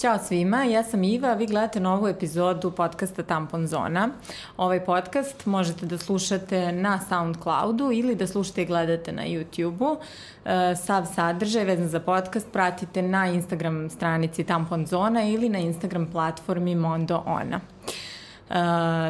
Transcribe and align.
Ćao 0.00 0.18
svima, 0.18 0.64
ja 0.64 0.82
sam 0.82 1.04
Iva, 1.04 1.34
vi 1.34 1.46
gledate 1.46 1.80
novu 1.80 2.08
epizodu 2.08 2.70
podcasta 2.70 3.22
Tampon 3.22 3.66
Zona. 3.66 4.08
Ovaj 4.56 4.84
podcast 4.84 5.46
možete 5.46 5.86
da 5.86 5.98
slušate 5.98 6.72
na 6.72 7.00
Soundcloudu 7.08 7.90
ili 7.92 8.14
da 8.14 8.26
slušate 8.26 8.62
i 8.62 8.66
gledate 8.66 9.12
na 9.12 9.22
YouTubeu. 9.22 9.96
E, 10.44 10.76
sav 10.76 11.06
sadržaj 11.14 11.64
vezan 11.64 11.88
za 11.88 12.00
podcast 12.00 12.52
pratite 12.52 13.02
na 13.02 13.26
Instagram 13.26 13.90
stranici 13.90 14.44
Tampon 14.44 14.86
Zona 14.86 15.24
ili 15.24 15.48
na 15.48 15.58
Instagram 15.58 16.06
platformi 16.12 16.74
Mondo 16.74 17.22
Ona. 17.26 17.56
Uh, 17.56 18.09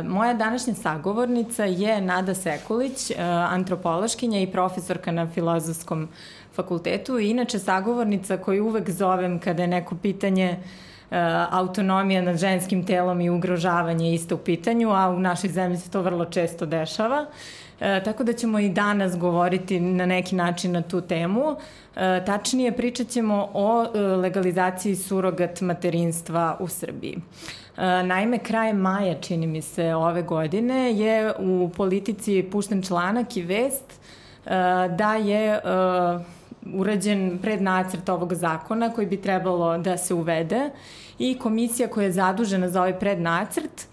moja 0.04 0.34
današnja 0.34 0.74
sagovornica 0.74 1.64
je 1.64 2.00
Nada 2.00 2.34
Sekulić, 2.34 3.10
uh, 3.10 3.16
antropološkinja 3.28 4.40
i 4.40 4.46
profesorka 4.46 5.12
na 5.12 5.30
filozofskom 5.30 6.08
fakultetu 6.54 7.18
i 7.18 7.30
inače 7.30 7.58
sagovornica 7.58 8.36
koju 8.36 8.66
uvek 8.66 8.90
zovem 8.90 9.38
kada 9.38 9.62
je 9.62 9.68
neko 9.68 9.94
pitanje 9.94 10.56
uh, 10.58 11.16
autonomija 11.50 12.22
nad 12.22 12.38
ženskim 12.38 12.86
telom 12.86 13.20
i 13.20 13.30
ugrožavanje 13.30 14.14
isto 14.14 14.34
u 14.34 14.38
pitanju, 14.38 14.90
a 14.90 15.10
u 15.10 15.20
našoj 15.20 15.50
zemlji 15.50 15.78
se 15.78 15.90
to 15.90 16.02
vrlo 16.02 16.24
često 16.24 16.66
dešava. 16.66 17.26
E, 17.80 18.02
tako 18.04 18.24
da 18.24 18.32
ćemo 18.32 18.58
i 18.58 18.68
danas 18.68 19.18
govoriti 19.18 19.80
na 19.80 20.06
neki 20.06 20.34
način 20.34 20.72
na 20.72 20.82
tu 20.82 21.00
temu. 21.00 21.56
E, 21.96 22.24
tačnije 22.24 22.72
pričat 22.72 23.08
ćemo 23.08 23.50
o 23.54 23.86
legalizaciji 24.16 24.96
surogat 24.96 25.60
materinstva 25.60 26.56
u 26.60 26.68
Srbiji. 26.68 27.18
E, 27.80 28.02
naime, 28.02 28.38
krajem 28.38 28.76
maja, 28.76 29.14
čini 29.20 29.46
mi 29.46 29.62
se, 29.62 29.94
ove 29.94 30.22
godine 30.22 30.92
je 30.92 31.32
u 31.38 31.70
politici 31.76 32.42
pušten 32.52 32.82
članak 32.82 33.36
i 33.36 33.42
vest 33.42 33.92
e, 33.92 34.50
da 34.88 35.14
je 35.14 35.46
e, 35.46 35.60
urađen 36.74 37.38
prednacrt 37.42 38.08
ovog 38.08 38.34
zakona 38.34 38.92
koji 38.92 39.06
bi 39.06 39.16
trebalo 39.16 39.78
da 39.78 39.96
se 39.96 40.14
uvede 40.14 40.70
i 41.18 41.38
komisija 41.38 41.88
koja 41.88 42.04
je 42.04 42.12
zadužena 42.12 42.68
za 42.68 42.80
ovaj 42.80 42.98
prednacrt 42.98 43.88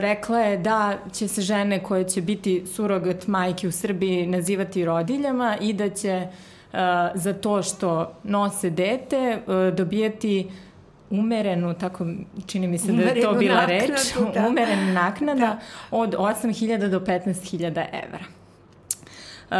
rekla 0.00 0.40
je 0.40 0.56
da 0.56 0.98
će 1.12 1.28
se 1.28 1.42
žene 1.42 1.82
koje 1.82 2.04
će 2.04 2.22
biti 2.22 2.66
surogat 2.66 3.26
majke 3.26 3.68
u 3.68 3.72
Srbiji 3.72 4.26
nazivati 4.26 4.84
rodiljama 4.84 5.56
i 5.60 5.72
da 5.72 5.90
će 5.90 6.26
za 7.14 7.32
to 7.32 7.62
što 7.62 8.12
nose 8.22 8.70
dete 8.70 9.38
dobijati 9.76 10.46
uh, 10.46 10.67
umerenu, 11.10 11.74
tako 11.74 12.06
čini 12.46 12.66
mi 12.66 12.78
se 12.78 12.92
da 12.92 13.02
je 13.02 13.22
to 13.22 13.32
bila 13.32 13.54
naknadu, 13.54 13.92
reč, 13.92 14.34
da. 14.34 14.48
umerena 14.48 14.92
naknada 14.92 15.40
da. 15.40 15.58
od 15.90 16.14
8.000 16.14 16.88
do 16.88 17.00
15.000 17.00 17.84
evra. 17.92 18.24
Uh, 19.50 19.56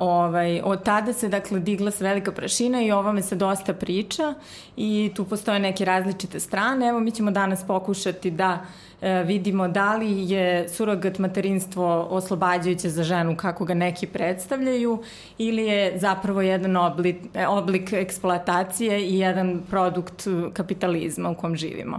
ovaj, 0.00 0.60
od 0.64 0.82
tada 0.84 1.12
se 1.12 1.28
dakle 1.28 1.60
digla 1.60 1.90
se 1.90 2.04
velika 2.04 2.32
prašina 2.32 2.82
i 2.82 2.92
ovome 2.92 3.22
se 3.22 3.36
dosta 3.36 3.74
priča 3.74 4.34
i 4.76 5.12
tu 5.16 5.24
postoje 5.24 5.58
neke 5.58 5.84
različite 5.84 6.40
strane. 6.40 6.88
Evo 6.88 7.00
mi 7.00 7.10
ćemo 7.10 7.30
danas 7.30 7.66
pokušati 7.66 8.30
da 8.30 8.52
uh, 8.52 8.87
vidimo 9.24 9.68
da 9.68 9.96
li 9.96 10.30
je 10.30 10.68
surogat 10.68 11.18
materinstvo 11.18 12.06
oslobađajuće 12.10 12.88
za 12.88 13.02
ženu 13.02 13.36
kako 13.36 13.64
ga 13.64 13.74
neki 13.74 14.06
predstavljaju 14.06 15.02
ili 15.38 15.66
je 15.66 15.98
zapravo 15.98 16.42
jedan 16.42 16.76
oblik, 16.76 17.16
e, 17.34 17.46
oblik 17.46 17.92
eksploatacije 17.92 19.08
i 19.08 19.18
jedan 19.18 19.62
produkt 19.70 20.26
kapitalizma 20.52 21.30
u 21.30 21.34
kom 21.34 21.56
živimo. 21.56 21.96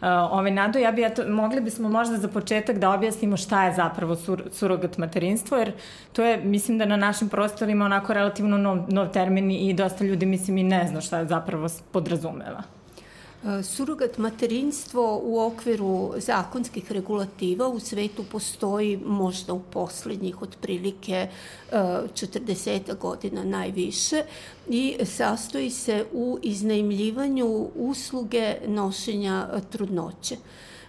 Uh, 0.00 0.06
ovaj, 0.06 0.50
Nado, 0.50 0.78
ja 0.78 0.92
bi, 0.92 1.02
ja 1.02 1.10
to, 1.10 1.28
mogli 1.28 1.60
bismo 1.60 1.88
možda 1.88 2.16
za 2.16 2.28
početak 2.28 2.78
da 2.78 2.90
objasnimo 2.90 3.36
šta 3.36 3.64
je 3.64 3.74
zapravo 3.74 4.16
sur, 4.16 4.42
surogat 4.52 4.98
materinstvo, 4.98 5.56
jer 5.56 5.72
to 6.12 6.24
je, 6.24 6.36
mislim 6.44 6.78
da 6.78 6.84
na 6.84 6.96
našim 6.96 7.28
prostorima 7.28 7.84
onako 7.84 8.14
relativno 8.14 8.58
nov, 8.58 8.78
nov 8.88 9.08
termin 9.08 9.50
i 9.50 9.74
dosta 9.74 10.04
ljudi, 10.04 10.26
mislim, 10.26 10.58
i 10.58 10.62
ne 10.62 10.86
zna 10.88 11.00
šta 11.00 11.24
zapravo 11.24 11.68
podrazumeva. 11.92 12.77
Surogat 13.62 14.18
materinstvo 14.18 15.20
u 15.24 15.40
okviru 15.40 16.12
zakonskih 16.16 16.92
regulativa 16.92 17.68
u 17.68 17.80
svetu 17.80 18.24
postoji 18.24 18.96
možda 18.96 19.52
u 19.52 19.60
poslednjih 19.60 20.42
otprilike 20.42 21.28
40 21.72 22.70
e, 22.70 22.94
godina 23.00 23.44
najviše 23.44 24.22
i 24.68 24.96
sastoji 25.04 25.70
se 25.70 26.04
u 26.12 26.38
iznajmljivanju 26.42 27.68
usluge 27.74 28.56
nošenja 28.66 29.48
trudnoće. 29.70 30.36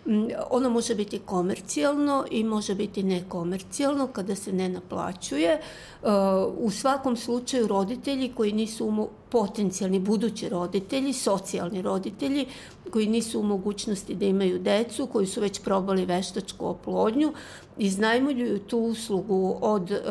Mm, 0.09 0.27
ono 0.49 0.69
može 0.69 0.95
biti 0.95 1.19
komercijalno 1.19 2.25
i 2.31 2.43
može 2.43 2.75
biti 2.75 3.03
nekomercijalno 3.03 4.07
kada 4.07 4.35
se 4.35 4.53
ne 4.53 4.69
naplaćuje. 4.69 5.61
Uh, 6.01 6.09
u 6.57 6.71
svakom 6.71 7.17
slučaju 7.17 7.67
roditelji 7.67 8.33
koji 8.33 8.51
nisu 8.51 9.09
potencijalni 9.29 9.99
budući 9.99 10.49
roditelji, 10.49 11.13
socijalni 11.13 11.81
roditelji 11.81 12.45
koji 12.91 13.07
nisu 13.07 13.39
u 13.39 13.43
mogućnosti 13.43 14.15
da 14.15 14.25
imaju 14.25 14.59
decu, 14.59 15.07
koji 15.07 15.27
su 15.27 15.41
već 15.41 15.59
probali 15.61 16.05
veštačku 16.05 16.65
oplodnju, 16.67 17.33
iznajmuljuju 17.77 18.59
tu 18.59 18.79
uslugu 18.79 19.57
od 19.61 19.91
e, 19.91 20.01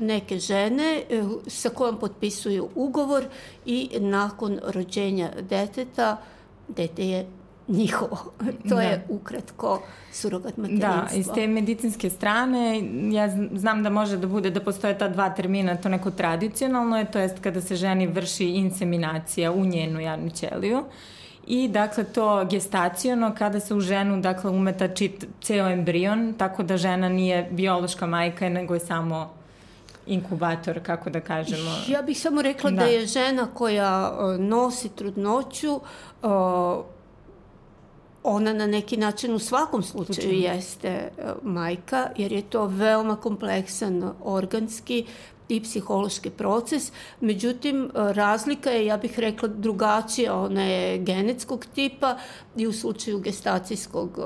neke 0.00 0.38
žene 0.38 1.02
e, 1.10 1.22
sa 1.46 1.68
kojom 1.68 1.98
potpisuju 1.98 2.68
ugovor 2.74 3.24
i 3.66 3.88
nakon 4.00 4.58
rođenja 4.62 5.30
deteta 5.48 6.16
dete 6.68 7.08
je 7.08 7.41
njihovo. 7.68 8.18
to 8.68 8.74
da. 8.74 8.82
je 8.82 9.04
ukratko 9.08 9.82
surogat 10.12 10.56
materinstvo. 10.56 10.88
Da, 10.88 11.08
iz 11.14 11.28
te 11.34 11.46
medicinske 11.46 12.10
strane 12.10 12.82
ja 13.12 13.28
znam 13.52 13.82
da 13.82 13.90
može 13.90 14.16
da 14.16 14.26
bude 14.26 14.50
da 14.50 14.60
postoje 14.60 14.98
ta 14.98 15.08
dva 15.08 15.30
termina, 15.30 15.76
to 15.76 15.88
neko 15.88 16.10
tradicionalno 16.10 16.98
je, 16.98 17.10
to 17.10 17.18
jest 17.18 17.38
kada 17.40 17.60
se 17.60 17.76
ženi 17.76 18.06
vrši 18.06 18.48
inseminacija 18.48 19.52
u 19.52 19.64
njenu 19.64 20.00
jadnu 20.00 20.30
ćeliju 20.30 20.84
i 21.46 21.68
dakle 21.68 22.04
to 22.04 22.44
gestaciono 22.50 23.34
kada 23.38 23.60
se 23.60 23.74
u 23.74 23.80
ženu 23.80 24.20
dakle 24.20 24.50
umeta 24.50 24.88
čit, 24.88 25.26
ceo 25.40 25.68
embrion, 25.68 26.34
tako 26.38 26.62
da 26.62 26.76
žena 26.76 27.08
nije 27.08 27.48
biološka 27.50 28.06
majka 28.06 28.48
nego 28.48 28.74
je 28.74 28.80
samo 28.80 29.30
inkubator, 30.06 30.80
kako 30.82 31.10
da 31.10 31.20
kažemo. 31.20 31.70
Ja 31.88 32.02
bih 32.02 32.20
samo 32.20 32.42
rekla 32.42 32.70
da, 32.70 32.76
da 32.76 32.84
je 32.84 33.06
žena 33.06 33.46
koja 33.54 34.12
nosi 34.38 34.88
trudnoću 34.88 35.80
ona 38.24 38.52
na 38.52 38.66
neki 38.66 38.96
način 38.96 39.34
u 39.34 39.38
svakom 39.38 39.82
slučaju 39.82 40.14
Slučajno. 40.14 40.54
jeste 40.54 40.88
e, 40.88 41.10
majka, 41.42 42.08
jer 42.16 42.32
je 42.32 42.42
to 42.42 42.66
veoma 42.66 43.16
kompleksan 43.16 44.12
organski 44.24 45.06
i 45.48 45.62
psihološki 45.62 46.30
proces. 46.30 46.92
Međutim, 47.20 47.84
e, 47.84 47.88
razlika 47.94 48.70
je, 48.70 48.86
ja 48.86 48.96
bih 48.96 49.18
rekla, 49.18 49.48
drugačija. 49.48 50.36
Ona 50.36 50.62
je 50.62 50.98
genetskog 50.98 51.66
tipa 51.74 52.16
i 52.56 52.66
u 52.66 52.72
slučaju 52.72 53.18
gestacijskog 53.18 54.18
uh, 54.18 54.24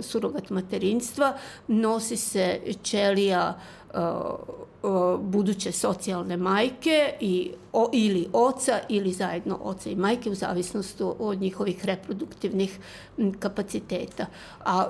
surogat 0.00 0.50
materinstva 0.50 1.36
nosi 1.68 2.16
se 2.16 2.60
ćelija 2.82 3.60
buduće 5.20 5.72
socijalne 5.72 6.36
majke 6.36 7.12
i, 7.20 7.50
o, 7.72 7.90
ili 7.92 8.28
oca 8.32 8.80
ili 8.88 9.12
zajedno 9.12 9.58
oca 9.62 9.90
i 9.90 9.96
majke 9.96 10.30
u 10.30 10.34
zavisnosti 10.34 11.02
od 11.18 11.40
njihovih 11.40 11.84
reproduktivnih 11.84 12.78
kapaciteta. 13.38 14.26
A 14.64 14.86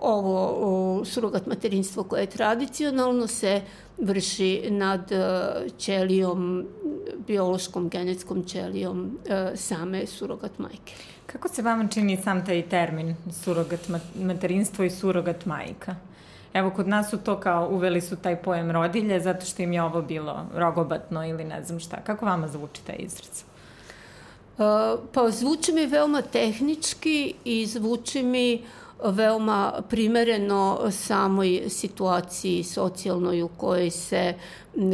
ovo 0.00 0.54
o, 0.60 1.04
surogat 1.04 1.46
materinstvo 1.46 2.04
koje 2.04 2.20
je 2.20 2.26
tradicionalno 2.26 3.26
se 3.26 3.62
vrši 3.98 4.70
nad 4.70 5.12
ćelijom, 5.78 6.66
biološkom 7.26 7.88
genetskom 7.88 8.44
ćelijom 8.44 9.18
same 9.54 10.06
surogat 10.06 10.58
majke. 10.58 10.94
Kako 11.26 11.48
se 11.48 11.62
vama 11.62 11.88
čini 11.88 12.16
sam 12.16 12.46
taj 12.46 12.68
termin 12.68 13.16
surogat 13.44 13.80
materinstvo 14.14 14.84
i 14.84 14.90
surogat 14.90 15.46
majka? 15.46 16.09
Evo, 16.54 16.70
kod 16.70 16.88
nas 16.88 17.10
su 17.10 17.18
to 17.18 17.40
kao, 17.40 17.68
uveli 17.68 18.00
su 18.00 18.16
taj 18.16 18.42
pojem 18.42 18.70
rodilje 18.70 19.20
zato 19.20 19.46
što 19.46 19.62
im 19.62 19.72
je 19.72 19.82
ovo 19.82 20.02
bilo 20.02 20.46
rogobatno 20.54 21.26
ili 21.26 21.44
ne 21.44 21.64
znam 21.64 21.80
šta. 21.80 21.96
Kako 21.96 22.26
vama 22.26 22.48
zvuči 22.48 22.84
taj 22.86 22.96
izraz? 22.98 23.42
Uh, 24.58 25.00
pa 25.12 25.30
zvuči 25.30 25.72
mi 25.72 25.86
veoma 25.86 26.22
tehnički 26.22 27.34
i 27.44 27.66
zvuči 27.66 28.22
mi 28.22 28.64
veoma 29.04 29.72
primereno 29.88 30.90
samoj 30.90 31.62
situaciji 31.68 32.64
socijalnoj 32.64 33.42
u 33.42 33.48
kojoj 33.48 33.90
se 33.90 34.34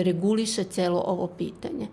reguliše 0.05 0.65
celo 0.65 1.05
ovo 1.07 1.27
pitanje. 1.27 1.89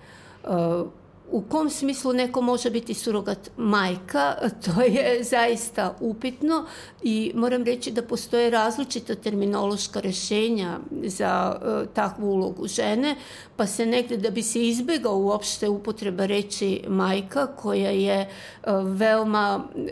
U 1.33 1.41
kom 1.41 1.69
smislu 1.69 2.13
neko 2.13 2.41
može 2.41 2.69
biti 2.69 2.93
surogat? 2.93 3.49
Majka, 3.57 4.35
to 4.65 4.81
je 4.81 5.23
zaista 5.23 5.95
upitno 5.99 6.65
i 7.03 7.31
moram 7.35 7.63
reći 7.63 7.91
da 7.91 8.01
postoje 8.01 8.49
različita 8.49 9.15
terminološka 9.15 9.99
rešenja 9.99 10.79
za 10.91 11.55
uh, 11.55 11.93
takvu 11.93 12.31
ulogu 12.31 12.67
žene, 12.67 13.15
pa 13.55 13.67
se 13.67 13.85
negde 13.85 14.17
da 14.17 14.29
bi 14.29 14.43
se 14.43 14.67
izbegao 14.67 15.17
uopšte 15.17 15.69
upotreba 15.69 16.25
reči 16.25 16.81
majka, 16.87 17.47
koja 17.47 17.89
je 17.89 18.29
uh, 18.29 18.71
veoma 18.83 19.63
uh, 19.75 19.83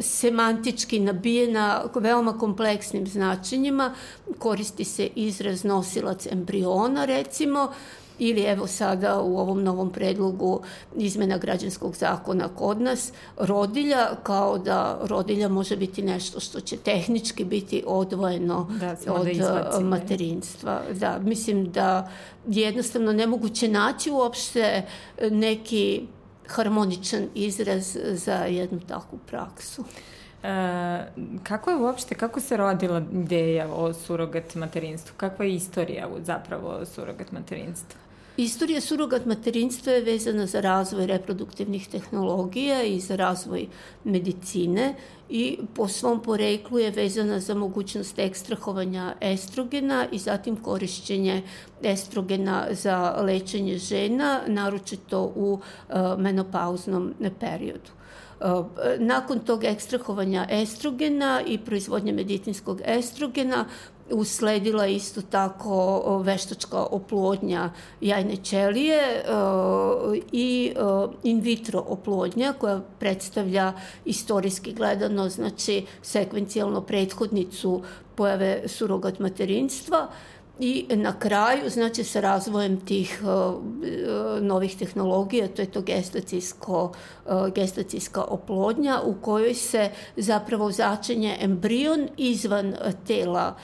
semantički 0.00 1.00
nabijena 1.00 1.84
veoma 1.94 2.38
kompleksnim 2.38 3.06
značenjima, 3.06 3.94
koristi 4.38 4.84
se 4.84 5.08
izraz 5.14 5.64
nosilac 5.64 6.26
embriona 6.26 7.04
recimo, 7.04 7.72
ili 8.20 8.42
evo 8.42 8.66
sada 8.66 9.20
u 9.20 9.38
ovom 9.38 9.62
novom 9.62 9.90
predlogu 9.90 10.60
izmena 10.96 11.38
građanskog 11.38 11.96
zakona 11.96 12.48
kod 12.48 12.80
nas, 12.80 13.12
rodilja 13.38 14.08
kao 14.22 14.58
da 14.58 14.98
rodilja 15.02 15.48
može 15.48 15.76
biti 15.76 16.02
nešto 16.02 16.40
što 16.40 16.60
će 16.60 16.76
tehnički 16.76 17.44
biti 17.44 17.84
odvojeno 17.86 18.70
da, 18.80 19.12
od 19.12 19.26
da 19.26 19.80
materinstva. 19.80 20.82
Da, 20.92 21.18
mislim 21.18 21.72
da 21.72 22.10
je 22.46 22.62
jednostavno 22.62 23.12
nemoguće 23.12 23.68
naći 23.68 24.10
uopšte 24.10 24.82
neki 25.30 26.06
harmoničan 26.46 27.28
izraz 27.34 27.96
za 28.12 28.34
jednu 28.34 28.80
takvu 28.80 29.18
praksu. 29.26 29.84
E, 30.42 31.06
kako 31.42 31.70
je 31.70 31.76
uopšte, 31.76 32.14
kako 32.14 32.40
se 32.40 32.56
rodila 32.56 33.02
ideja 33.12 33.72
o 33.74 33.92
surogat 33.92 34.54
materinstvu? 34.54 35.14
Kakva 35.16 35.44
je 35.44 35.54
istorija 35.54 36.08
zapravo 36.24 36.86
surogat 36.86 37.32
materinstva? 37.32 38.00
Istorija 38.40 38.80
surogat 38.80 39.26
materinstva 39.26 39.92
je 39.92 40.00
vezana 40.00 40.46
za 40.46 40.60
razvoj 40.60 41.06
reproduktivnih 41.06 41.88
tehnologija 41.88 42.82
i 42.82 43.00
za 43.00 43.16
razvoj 43.16 43.66
medicine 44.04 44.94
i 45.28 45.58
po 45.74 45.88
svom 45.88 46.22
poreklu 46.22 46.78
je 46.78 46.90
vezana 46.90 47.40
za 47.40 47.54
mogućnost 47.54 48.18
ekstrahovanja 48.18 49.14
estrogena 49.20 50.06
i 50.12 50.18
zatim 50.18 50.56
korišćenje 50.56 51.42
estrogena 51.82 52.66
za 52.70 53.16
lečenje 53.22 53.78
žena, 53.78 54.40
naročito 54.46 55.32
u 55.36 55.52
uh, 55.52 56.18
menopauznom 56.18 57.14
periodu. 57.40 57.90
Nakon 58.98 59.38
tog 59.38 59.64
ekstrahovanja 59.64 60.46
estrogena 60.50 61.42
i 61.46 61.58
proizvodnje 61.58 62.12
medicinskog 62.12 62.80
estrogena 62.84 63.64
usledila 64.12 64.86
isto 64.86 65.22
tako 65.22 66.22
veštačka 66.24 66.78
oplodnja 66.90 67.70
jajne 68.00 68.36
ćelije 68.36 69.24
i 70.32 70.72
in 71.22 71.40
vitro 71.40 71.84
oplodnja 71.88 72.52
koja 72.52 72.80
predstavlja 72.98 73.72
istorijski 74.04 74.72
gledano, 74.72 75.28
znači 75.28 75.86
sekvencijalno 76.02 76.80
prethodnicu 76.80 77.82
pojave 78.14 78.62
surogat 78.66 79.18
materinstva. 79.18 80.08
I 80.62 80.86
na 80.90 81.18
kraju, 81.18 81.70
znači 81.70 82.04
sa 82.04 82.20
razvojem 82.20 82.80
tih 82.80 83.22
novih 84.40 84.76
tehnologija, 84.76 85.48
to 85.48 85.62
je 85.62 85.70
to 85.70 85.80
gestacijsko, 85.80 86.92
gestacijska 87.54 88.24
oplodnja 88.24 89.00
u 89.04 89.14
kojoj 89.14 89.54
se 89.54 89.90
zapravo 90.16 90.72
začenje 90.72 91.36
embrion 91.40 92.08
izvan 92.16 92.74
tela 93.06 93.56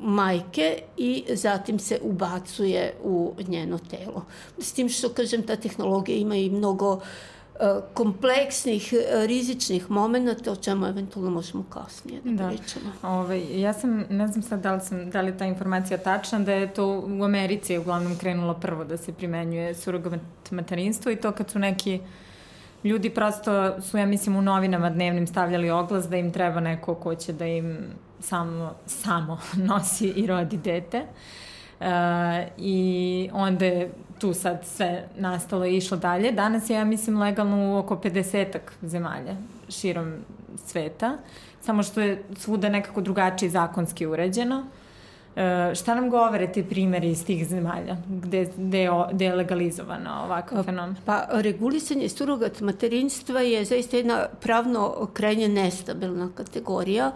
majke 0.00 0.78
i 0.96 1.24
zatim 1.28 1.78
se 1.78 1.98
ubacuje 2.02 2.94
u 3.02 3.34
njeno 3.48 3.78
telo. 3.78 4.24
S 4.58 4.72
tim 4.72 4.88
što, 4.88 5.08
kažem, 5.08 5.42
ta 5.42 5.56
tehnologija 5.56 6.18
ima 6.18 6.36
i 6.36 6.50
mnogo 6.50 6.92
uh, 6.92 7.02
E, 7.60 7.80
kompleksnih 7.94 8.92
e, 8.92 9.26
rizičnih 9.26 9.90
momenta 9.90 10.52
o 10.52 10.56
čemu 10.56 10.86
eventualno 10.86 11.30
možemo 11.30 11.64
kasnije 11.70 12.20
da, 12.24 12.30
da. 12.30 12.48
pričamo. 12.48 12.92
Ove, 13.02 13.60
ja 13.60 13.72
sam, 13.72 14.04
ne 14.10 14.28
znam 14.28 14.42
sad 14.42 14.60
da 14.60 14.74
li, 14.74 14.80
sam, 14.80 15.10
da 15.10 15.20
li 15.20 15.28
je 15.28 15.38
ta 15.38 15.44
informacija 15.44 15.98
tačna, 15.98 16.38
da 16.38 16.52
je 16.52 16.74
to 16.74 17.04
u 17.20 17.24
Americi 17.24 17.78
uglavnom 17.78 18.18
krenulo 18.18 18.54
prvo 18.54 18.84
da 18.84 18.96
se 18.96 19.12
primenjuje 19.12 19.74
surogat 19.74 20.20
materinstvo 20.50 21.12
i 21.12 21.16
to 21.16 21.32
kad 21.32 21.50
su 21.50 21.58
neki 21.58 22.00
ljudi 22.84 23.10
prosto 23.10 23.80
su, 23.80 23.98
ja 23.98 24.06
mislim, 24.06 24.36
u 24.36 24.42
novinama 24.42 24.90
dnevnim 24.90 25.26
stavljali 25.26 25.70
oglas 25.70 26.08
da 26.08 26.16
im 26.16 26.32
treba 26.32 26.60
neko 26.60 26.94
ko 26.94 27.14
će 27.14 27.32
da 27.32 27.46
im 27.46 27.78
samo, 28.20 28.74
samo 28.86 29.38
nosi 29.68 30.08
i 30.08 30.26
rodi 30.26 30.56
dete. 30.56 30.98
Uh, 30.98 31.06
Uh, 31.80 31.86
I 32.58 33.30
onda 33.32 33.64
je 33.64 33.90
tu 34.18 34.34
sad 34.34 34.60
sve 34.64 35.04
nastalo 35.16 35.66
i 35.66 35.76
išlo 35.76 35.96
dalje. 35.96 36.32
Danas 36.32 36.70
je, 36.70 36.74
ja 36.74 36.84
mislim, 36.84 37.18
legalno 37.18 37.72
u 37.72 37.78
oko 37.78 37.96
50 37.96 38.58
zemalja 38.82 39.34
širom 39.68 40.14
sveta, 40.56 41.18
samo 41.60 41.82
što 41.82 42.00
je 42.00 42.22
svuda 42.36 42.68
nekako 42.68 43.00
drugačije 43.00 43.50
zakonski 43.50 44.06
uređeno. 44.06 44.58
E, 44.58 44.79
šta 45.74 45.94
nam 45.94 46.10
govore 46.10 46.52
ti 46.52 46.64
primeri 46.64 47.10
iz 47.10 47.24
tih 47.24 47.48
zemalja 47.48 47.96
gde, 48.08 48.50
gde, 48.56 48.88
gde 49.12 49.24
je 49.24 49.34
legalizovano 49.34 50.22
ovakav 50.24 50.64
fenomen? 50.64 50.96
Pa, 51.04 51.26
regulisanje 51.30 52.08
surogat 52.08 52.60
materinstva 52.60 53.40
je 53.40 53.64
zaista 53.64 53.96
jedna 53.96 54.26
pravno 54.40 55.08
krajnje 55.12 55.48
nestabilna 55.48 56.30
kategorija 56.34 57.12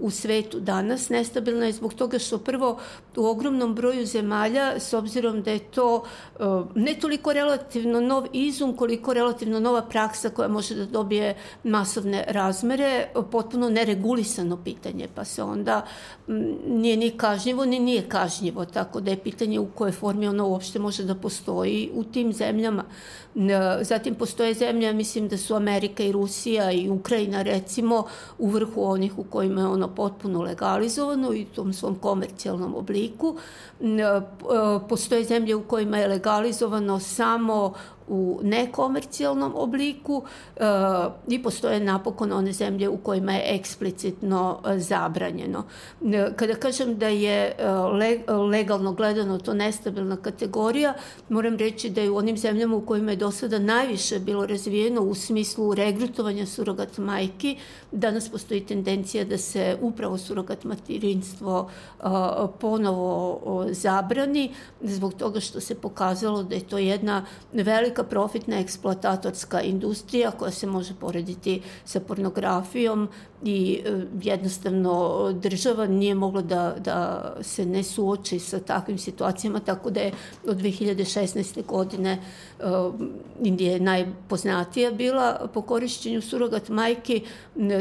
u 0.00 0.10
svetu 0.10 0.60
danas. 0.60 1.08
Nestabilna 1.08 1.66
je 1.66 1.72
zbog 1.72 1.94
toga 1.94 2.18
što 2.18 2.38
prvo 2.38 2.78
u 3.16 3.26
ogromnom 3.26 3.74
broju 3.74 4.06
zemalja, 4.06 4.80
s 4.80 4.92
obzirom 4.92 5.42
da 5.42 5.50
je 5.50 5.58
to 5.58 5.96
uh, 6.38 6.66
ne 6.74 6.94
toliko 6.94 7.32
relativno 7.32 8.00
nov 8.00 8.26
izum, 8.32 8.76
koliko 8.76 9.14
relativno 9.14 9.60
nova 9.60 9.82
praksa 9.82 10.30
koja 10.30 10.48
može 10.48 10.74
da 10.74 10.86
dobije 10.86 11.36
masovne 11.64 12.24
razmere, 12.28 13.08
potpuno 13.30 13.68
neregulisano 13.68 14.56
pitanje, 14.64 15.08
pa 15.14 15.24
se 15.24 15.42
onda 15.42 15.86
nije 16.66 16.96
ni 16.96 17.10
kažnjivo, 17.10 17.64
ni 17.64 17.78
nije 17.78 18.08
kažnjivo, 18.08 18.64
tako 18.64 19.00
da 19.00 19.10
je 19.10 19.16
pitanje 19.16 19.60
u 19.60 19.66
kojoj 19.66 19.92
formi 19.92 20.28
ono 20.28 20.48
uopšte 20.48 20.78
može 20.78 21.04
da 21.04 21.14
postoji 21.14 21.90
u 21.94 22.04
tim 22.04 22.32
zemljama. 22.32 22.84
Zatim 23.82 24.14
postoje 24.14 24.54
zemlje, 24.54 24.92
mislim 24.92 25.28
da 25.28 25.36
su 25.36 25.54
Amerika 25.54 26.02
i 26.02 26.12
Rusija 26.12 26.72
i 26.72 26.90
Ukrajina 26.90 27.42
recimo 27.42 28.04
u 28.38 28.48
vrhu 28.48 28.84
onih 28.84 29.18
u 29.18 29.24
kojima 29.24 29.60
je 29.60 29.66
ono 29.66 29.88
potpuno 29.88 30.42
legalizovano 30.42 31.32
i 31.32 31.42
u 31.42 31.54
tom 31.54 31.72
svom 31.72 31.94
komercijalnom 31.94 32.74
obliku. 32.74 33.36
Postoje 34.88 35.24
zemlje 35.24 35.54
u 35.54 35.62
kojima 35.62 35.98
je 35.98 36.08
legalizovano 36.08 37.00
samo 37.00 37.74
u 38.08 38.40
nekomercijalnom 38.42 39.52
obliku 39.56 40.24
e, 40.56 40.60
i 41.28 41.42
postoje 41.42 41.80
napokon 41.80 42.32
one 42.32 42.52
zemlje 42.52 42.88
u 42.88 42.96
kojima 42.96 43.32
je 43.32 43.54
eksplicitno 43.54 44.60
e, 44.66 44.78
zabranjeno. 44.78 45.64
E, 46.04 46.32
kada 46.36 46.54
kažem 46.54 46.98
da 46.98 47.08
je 47.08 47.56
legalno 48.50 48.92
gledano 48.92 49.38
to 49.38 49.54
nestabilna 49.54 50.16
kategorija, 50.16 50.94
moram 51.28 51.56
reći 51.56 51.90
da 51.90 52.00
je 52.00 52.10
u 52.10 52.16
onim 52.16 52.38
zemljama 52.38 52.76
u 52.76 52.80
kojima 52.80 53.10
je 53.10 53.16
do 53.16 53.30
sada 53.30 53.58
najviše 53.58 54.18
bilo 54.18 54.46
razvijeno 54.46 55.00
u 55.00 55.14
smislu 55.14 55.74
regrutovanja 55.74 56.46
surogat 56.46 56.98
majki, 56.98 57.56
danas 57.92 58.28
postoji 58.28 58.66
tendencija 58.66 59.24
da 59.24 59.38
se 59.38 59.76
upravo 59.80 60.18
surogat 60.18 60.64
materinstvo 60.64 61.70
ponovo 62.60 63.66
zabrani, 63.70 64.54
zbog 64.80 65.14
toga 65.14 65.40
što 65.40 65.60
se 65.60 65.74
pokazalo 65.74 66.42
da 66.42 66.54
je 66.54 66.68
to 66.68 66.78
jedna 66.78 67.24
velika 67.52 67.93
velika 67.94 68.10
profitna 68.10 68.58
eksploatatorska 68.58 69.60
industrija 69.60 70.30
koja 70.30 70.50
se 70.50 70.66
može 70.66 70.94
porediti 71.00 71.62
sa 71.84 72.00
pornografijom 72.00 73.08
i 73.44 73.80
e, 73.84 74.06
jednostavno 74.22 75.32
država 75.32 75.86
nije 75.86 76.14
mogla 76.14 76.42
da, 76.42 76.74
da 76.78 77.36
se 77.42 77.66
ne 77.66 77.82
suoči 77.82 78.38
sa 78.38 78.58
takvim 78.58 78.98
situacijama, 78.98 79.60
tako 79.60 79.90
da 79.90 80.00
je 80.00 80.12
od 80.46 80.56
2016. 80.56 81.66
godine 81.66 82.18
uh, 82.58 82.94
Indija 83.42 83.72
je 83.72 83.80
najpoznatija 83.80 84.90
bila 84.90 85.48
po 85.54 85.62
korišćenju 85.62 86.22
surogat 86.22 86.68
majki, 86.68 87.22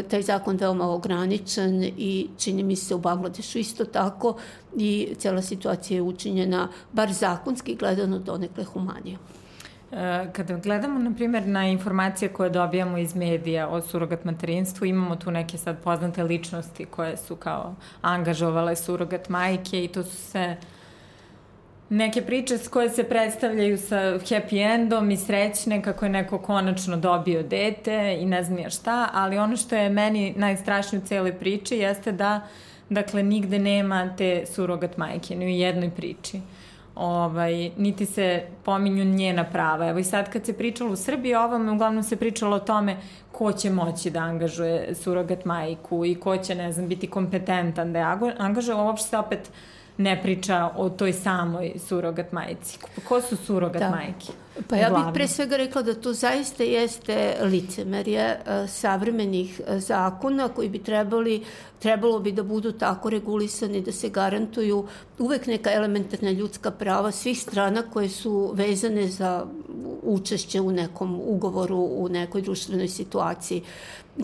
taj 0.10 0.22
zakon 0.22 0.58
veoma 0.58 0.90
ograničen 0.90 1.84
i 1.84 2.28
čini 2.38 2.64
mi 2.64 2.76
se 2.76 2.96
u 2.96 3.00
Bangladešu 3.00 3.60
isto 3.60 3.86
tako 3.86 4.38
i 4.78 5.16
cela 5.18 5.42
situacija 5.42 5.96
je 5.96 6.02
učinjena, 6.02 6.68
bar 6.92 7.14
zakonski 7.14 7.76
gledano, 7.76 8.20
donekle 8.20 8.64
humanije. 8.64 9.18
Kada 10.32 10.58
gledamo, 10.58 11.00
na 11.00 11.14
primjer, 11.16 11.48
na 11.48 11.68
informacije 11.68 12.30
koje 12.30 12.50
dobijamo 12.50 12.98
iz 12.98 13.16
medija 13.16 13.68
o 13.68 13.82
surogat 13.82 14.26
materinstvu, 14.26 14.86
imamo 14.86 15.16
tu 15.16 15.32
neke 15.32 15.58
sad 15.58 15.84
poznate 15.84 16.24
ličnosti 16.24 16.86
koje 16.86 17.18
su 17.18 17.36
kao 17.36 17.76
angažovale 18.02 18.76
surogat 18.76 19.30
majke 19.30 19.84
i 19.84 19.88
to 19.88 20.04
su 20.04 20.16
se 20.16 20.56
neke 21.90 22.22
priče 22.22 22.58
s 22.58 22.68
koje 22.68 22.90
se 22.90 23.04
predstavljaju 23.04 23.78
sa 23.78 23.96
happy 23.96 24.74
endom 24.74 25.12
i 25.12 25.18
srećne 25.18 25.82
kako 25.82 26.06
je 26.06 26.12
neko 26.12 26.38
konačno 26.38 26.98
dobio 26.98 27.44
dete 27.44 28.18
i 28.20 28.26
ne 28.26 28.44
znam 28.44 28.60
ja 28.60 28.70
šta, 28.70 29.10
ali 29.14 29.38
ono 29.38 29.58
što 29.58 29.76
je 29.76 29.90
meni 29.90 30.34
najstrašnije 30.38 31.04
u 31.04 31.08
celoj 31.08 31.40
priči 31.40 31.78
jeste 31.78 32.12
da 32.12 32.48
dakle 32.90 33.24
nigde 33.24 33.60
nema 33.60 34.16
te 34.18 34.46
surogat 34.46 34.98
majke 34.98 35.36
ni 35.36 35.46
u 35.46 35.50
jednoj 35.50 35.90
priči. 35.90 36.38
Uh, 36.38 36.63
ovaj, 36.96 37.72
niti 37.78 38.06
se 38.06 38.44
pominju 38.64 39.04
njena 39.04 39.44
prava. 39.44 39.88
Evo 39.88 40.00
i 40.00 40.04
sad 40.04 40.32
kad 40.32 40.46
se 40.46 40.58
pričalo 40.58 40.92
u 40.92 40.96
Srbiji 40.96 41.36
o 41.36 41.44
ovome, 41.44 41.72
uglavnom 41.72 42.04
se 42.04 42.16
pričalo 42.16 42.56
o 42.56 42.60
tome 42.60 42.98
ko 43.32 43.52
će 43.52 43.70
moći 43.70 44.10
da 44.10 44.20
angažuje 44.20 44.96
surogat 44.96 45.46
majku 45.46 46.06
i 46.06 46.16
ko 46.16 46.38
će, 46.38 46.56
ne 46.56 46.72
znam, 46.72 46.88
biti 46.88 47.08
kompetentan 47.08 47.94
da 47.94 48.00
je 48.00 48.34
angažuje. 48.38 48.76
Uopšte 48.76 49.10
se 49.10 49.18
opet 49.18 49.52
ne 49.98 50.22
priča 50.22 50.70
o 50.78 50.90
toj 50.90 51.14
samoj 51.14 51.74
surogat 51.88 52.32
majici. 52.32 52.80
Ko 53.08 53.22
su 53.22 53.38
surogat 53.38 53.82
da. 53.82 53.90
majke? 53.90 54.43
Pa 54.68 54.76
ja 54.76 54.90
bih 54.90 55.14
pre 55.14 55.28
svega 55.28 55.58
rekla 55.58 55.82
da 55.82 55.94
to 55.94 56.14
zaista 56.14 56.64
jeste 56.64 57.38
licemerje 57.42 58.22
e, 58.22 58.68
savremenih 58.68 59.62
e, 59.68 59.80
zakona 59.80 60.48
koji 60.48 60.70
bi 60.70 60.84
trebali, 60.84 61.44
trebalo 61.80 62.20
bi 62.20 62.32
da 62.32 62.44
budu 62.44 62.72
tako 62.72 63.10
regulisani 63.10 63.82
da 63.82 63.92
se 63.92 64.10
garantuju 64.10 64.88
uvek 65.20 65.48
neka 65.48 65.72
elementarna 65.72 66.32
ljudska 66.32 66.72
prava 66.72 67.12
svih 67.12 67.42
strana 67.42 67.82
koje 67.94 68.10
su 68.10 68.52
vezane 68.56 69.08
za 69.08 69.46
učešće 70.04 70.62
u 70.62 70.72
nekom 70.72 71.20
ugovoru, 71.26 71.78
u 71.78 72.10
nekoj 72.10 72.42
društvenoj 72.42 72.88
situaciji. 72.88 73.62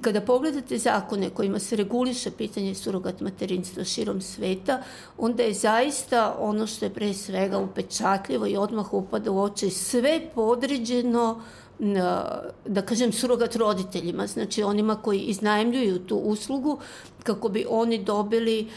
Kada 0.02 0.22
pogledate 0.22 0.78
zakone 0.78 1.30
kojima 1.30 1.60
se 1.60 1.76
reguliše 1.76 2.32
pitanje 2.32 2.76
surogat 2.76 3.22
materinstva 3.22 3.84
širom 3.84 4.22
sveta, 4.22 4.84
onda 5.18 5.44
je 5.44 5.54
zaista 5.54 6.36
ono 6.40 6.68
što 6.68 6.86
je 6.86 6.94
pre 6.94 7.14
svega 7.14 7.58
upečatljivo 7.58 8.48
i 8.48 8.58
odmah 8.58 8.94
upada 8.94 9.32
u 9.32 9.42
oči 9.42 9.70
sve 9.70 10.22
podređeno 10.36 11.42
da 12.66 12.82
kažem 12.86 13.12
surogat 13.12 13.56
roditeljima, 13.56 14.28
znači 14.28 14.64
onima 14.64 14.96
koji 14.96 15.20
iznajemljuju 15.20 16.00
tu 16.00 16.16
uslugu 16.16 16.80
kako 17.24 17.50
bi 17.50 17.66
oni 17.70 18.04
dobili 18.04 18.68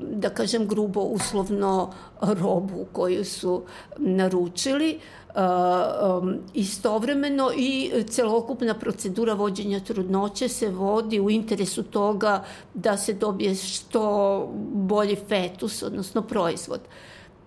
da 0.00 0.30
kažem 0.30 0.68
grubo 0.68 1.00
uslovno 1.00 1.92
robu 2.20 2.86
koju 2.92 3.24
su 3.24 3.62
naručili 3.96 4.98
um, 5.36 6.38
istovremeno 6.54 7.50
i 7.56 7.92
celokupna 8.08 8.74
procedura 8.74 9.34
vođenja 9.34 9.80
trudnoće 9.80 10.48
se 10.48 10.68
vodi 10.68 11.20
u 11.20 11.30
interesu 11.30 11.82
toga 11.82 12.44
da 12.74 12.96
se 12.96 13.12
dobije 13.12 13.54
što 13.54 14.48
bolji 14.72 15.16
fetus, 15.28 15.82
odnosno 15.82 16.22
proizvod. 16.22 16.80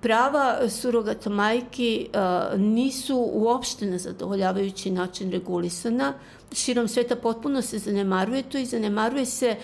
Prava 0.01 0.70
surogat 0.70 1.25
majki 1.25 2.10
nisu 2.58 3.18
uopšte 3.34 3.86
na 3.86 3.98
zadovoljavajući 3.98 4.91
način 4.91 5.32
regulisana, 5.32 6.13
širom 6.51 6.88
sveta 6.88 7.15
potpuno 7.15 7.62
se 7.62 7.79
zanemaruje 7.79 8.44
to 8.44 8.58
i 8.58 8.65
zanemaruje 8.65 9.25
se 9.25 9.56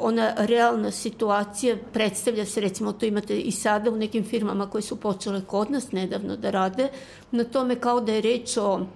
ona 0.00 0.34
realna 0.38 0.90
situacija, 0.90 1.76
predstavlja 1.92 2.44
se, 2.46 2.60
recimo 2.60 2.92
to 2.92 3.06
imate 3.06 3.38
i 3.38 3.50
sada 3.50 3.90
u 3.90 3.96
nekim 3.96 4.24
firmama 4.24 4.70
koje 4.70 4.82
su 4.82 4.96
počele 4.96 5.42
kod 5.46 5.70
nas 5.70 5.92
nedavno 5.92 6.36
da 6.36 6.50
rade, 6.50 6.88
na 7.30 7.44
tome 7.44 7.76
kao 7.76 8.00
da 8.00 8.12
je 8.12 8.20
reč 8.20 8.56
o 8.56 8.86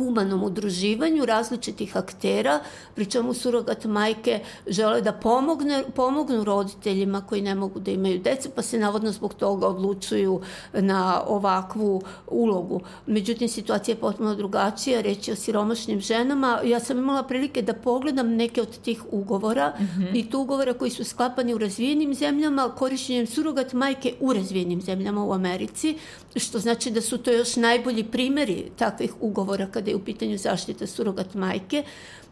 humanom 0.00 0.42
udruživanju 0.44 1.24
različitih 1.24 1.96
aktera, 1.96 2.60
pri 2.94 3.06
čemu 3.06 3.34
surogat 3.34 3.84
majke 3.84 4.40
žele 4.66 5.00
da 5.00 5.12
pomogne, 5.12 5.84
pomognu 5.94 6.44
roditeljima 6.44 7.20
koji 7.20 7.42
ne 7.42 7.54
mogu 7.54 7.80
da 7.80 7.90
imaju 7.90 8.18
deca, 8.18 8.48
pa 8.54 8.62
se 8.62 8.78
navodno 8.78 9.12
zbog 9.12 9.34
toga 9.34 9.66
odlučuju 9.66 10.40
na 10.72 11.22
ovakvu 11.26 12.02
ulogu. 12.26 12.80
Međutim, 13.06 13.48
situacija 13.48 13.94
je 13.94 14.00
potpuno 14.00 14.34
drugačija, 14.34 15.00
reći 15.00 15.32
o 15.32 15.36
siromašnim 15.36 16.00
ženama. 16.00 16.60
Ja 16.64 16.80
sam 16.80 16.98
imala 16.98 17.22
prilike 17.22 17.62
da 17.62 17.74
pogledam 17.74 18.34
neke 18.36 18.62
od 18.62 18.78
tih 18.78 19.02
ugovora 19.10 19.74
mm 19.78 19.82
-hmm. 19.82 20.18
i 20.18 20.30
tu 20.30 20.40
ugovora 20.40 20.74
koji 20.74 20.90
su 20.90 21.04
sklapani 21.04 21.54
u 21.54 21.58
razvijenim 21.58 22.14
zemljama, 22.14 22.68
korišćenjem 22.78 23.26
surogat 23.26 23.72
majke 23.72 24.14
u 24.20 24.32
razvijenim 24.32 24.82
zemljama 24.82 25.24
u 25.24 25.32
Americi, 25.32 25.98
što 26.36 26.58
znači 26.58 26.90
da 26.90 27.00
su 27.00 27.18
to 27.18 27.30
još 27.30 27.56
najbolji 27.56 28.04
primeri 28.04 28.70
takvih 28.76 29.12
ugovora 29.20 29.39
kada 29.72 29.90
je 29.90 29.96
u 29.96 30.04
pitanju 30.04 30.38
zaštita 30.38 30.86
surogat 30.86 31.34
majke. 31.34 31.84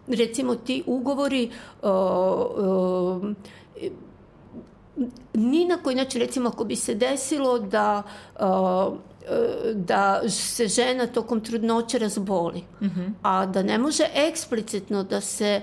Recimo 0.07 0.55
ti 0.55 0.83
ugovori 0.87 1.51
o, 1.83 1.91
o, 1.91 3.21
ni 5.35 5.65
na 5.65 5.77
koji 5.77 5.97
način, 5.97 6.21
recimo 6.21 6.49
ako 6.49 6.65
bi 6.65 6.77
se 6.77 6.95
desilo 6.95 7.59
da 7.59 8.03
o, 8.41 8.97
da 9.75 10.29
se 10.29 10.69
žena 10.69 11.07
tokom 11.07 11.41
trudnoće 11.41 11.99
razboli, 11.99 12.63
mm 12.81 12.87
-hmm. 12.87 13.13
a 13.23 13.47
da 13.47 13.63
ne 13.63 13.79
može 13.79 14.05
eksplicitno 14.15 15.03
da 15.03 15.21
se 15.21 15.63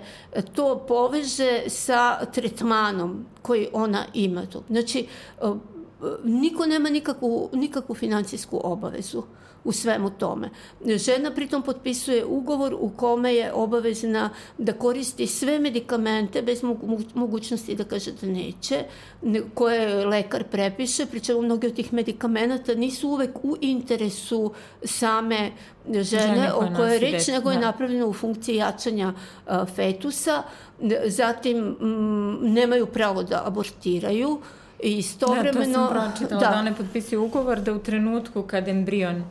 to 0.53 0.85
poveže 0.87 1.63
sa 1.67 2.25
tretmanom 2.25 3.25
koji 3.41 3.67
ona 3.73 4.05
ima. 4.13 4.43
Znači, 4.69 5.07
niko 6.23 6.65
nema 6.65 6.89
nikakvu, 6.89 7.49
nikakvu 7.53 7.95
financijsku 7.95 8.61
obavezu 8.63 9.23
u 9.65 9.71
svemu 9.71 10.09
tome. 10.09 10.49
Žena 10.85 11.31
pritom 11.31 11.61
potpisuje 11.61 12.25
ugovor 12.25 12.75
u 12.79 12.89
kome 12.89 13.33
je 13.33 13.53
obavezna 13.53 14.29
da 14.57 14.73
koristi 14.73 15.27
sve 15.27 15.59
medikamente 15.59 16.41
bez 16.41 16.63
mogućnosti 17.13 17.75
da 17.75 17.83
kaže 17.83 18.11
da 18.11 18.27
neće, 18.27 18.83
koje 19.53 20.05
lekar 20.05 20.43
prepiše, 20.43 21.05
pričemu 21.05 21.41
mnogi 21.41 21.67
od 21.67 21.75
tih 21.75 21.93
medikamenata 21.93 22.75
nisu 22.75 23.09
uvek 23.09 23.43
u 23.43 23.55
interesu 23.61 24.51
same 24.83 25.51
žene, 25.87 26.03
žene 26.03 26.53
o 26.53 26.75
kojoj 26.75 26.93
je 26.93 26.99
reč, 26.99 27.27
nego 27.27 27.51
je 27.51 27.57
da. 27.57 27.65
napravljeno 27.65 28.07
u 28.07 28.13
funkciji 28.13 28.55
jačanja 28.55 29.13
a, 29.47 29.65
fetusa. 29.65 30.43
Zatim 31.05 31.57
m, 31.81 32.53
nemaju 32.53 32.85
pravo 32.85 33.23
da 33.23 33.43
abortiraju, 33.45 34.39
I 34.83 34.97
istovremeno... 34.97 35.51
Da, 35.51 35.65
to 35.65 35.73
sam 35.73 35.89
pročitala, 35.89 36.41
da. 36.41 36.49
da 36.49 36.59
one 36.59 36.73
potpisuju 36.73 37.23
ugovor 37.23 37.59
da 37.59 37.73
u 37.73 37.79
trenutku 37.79 38.43
kad 38.43 38.67
embrion 38.67 39.23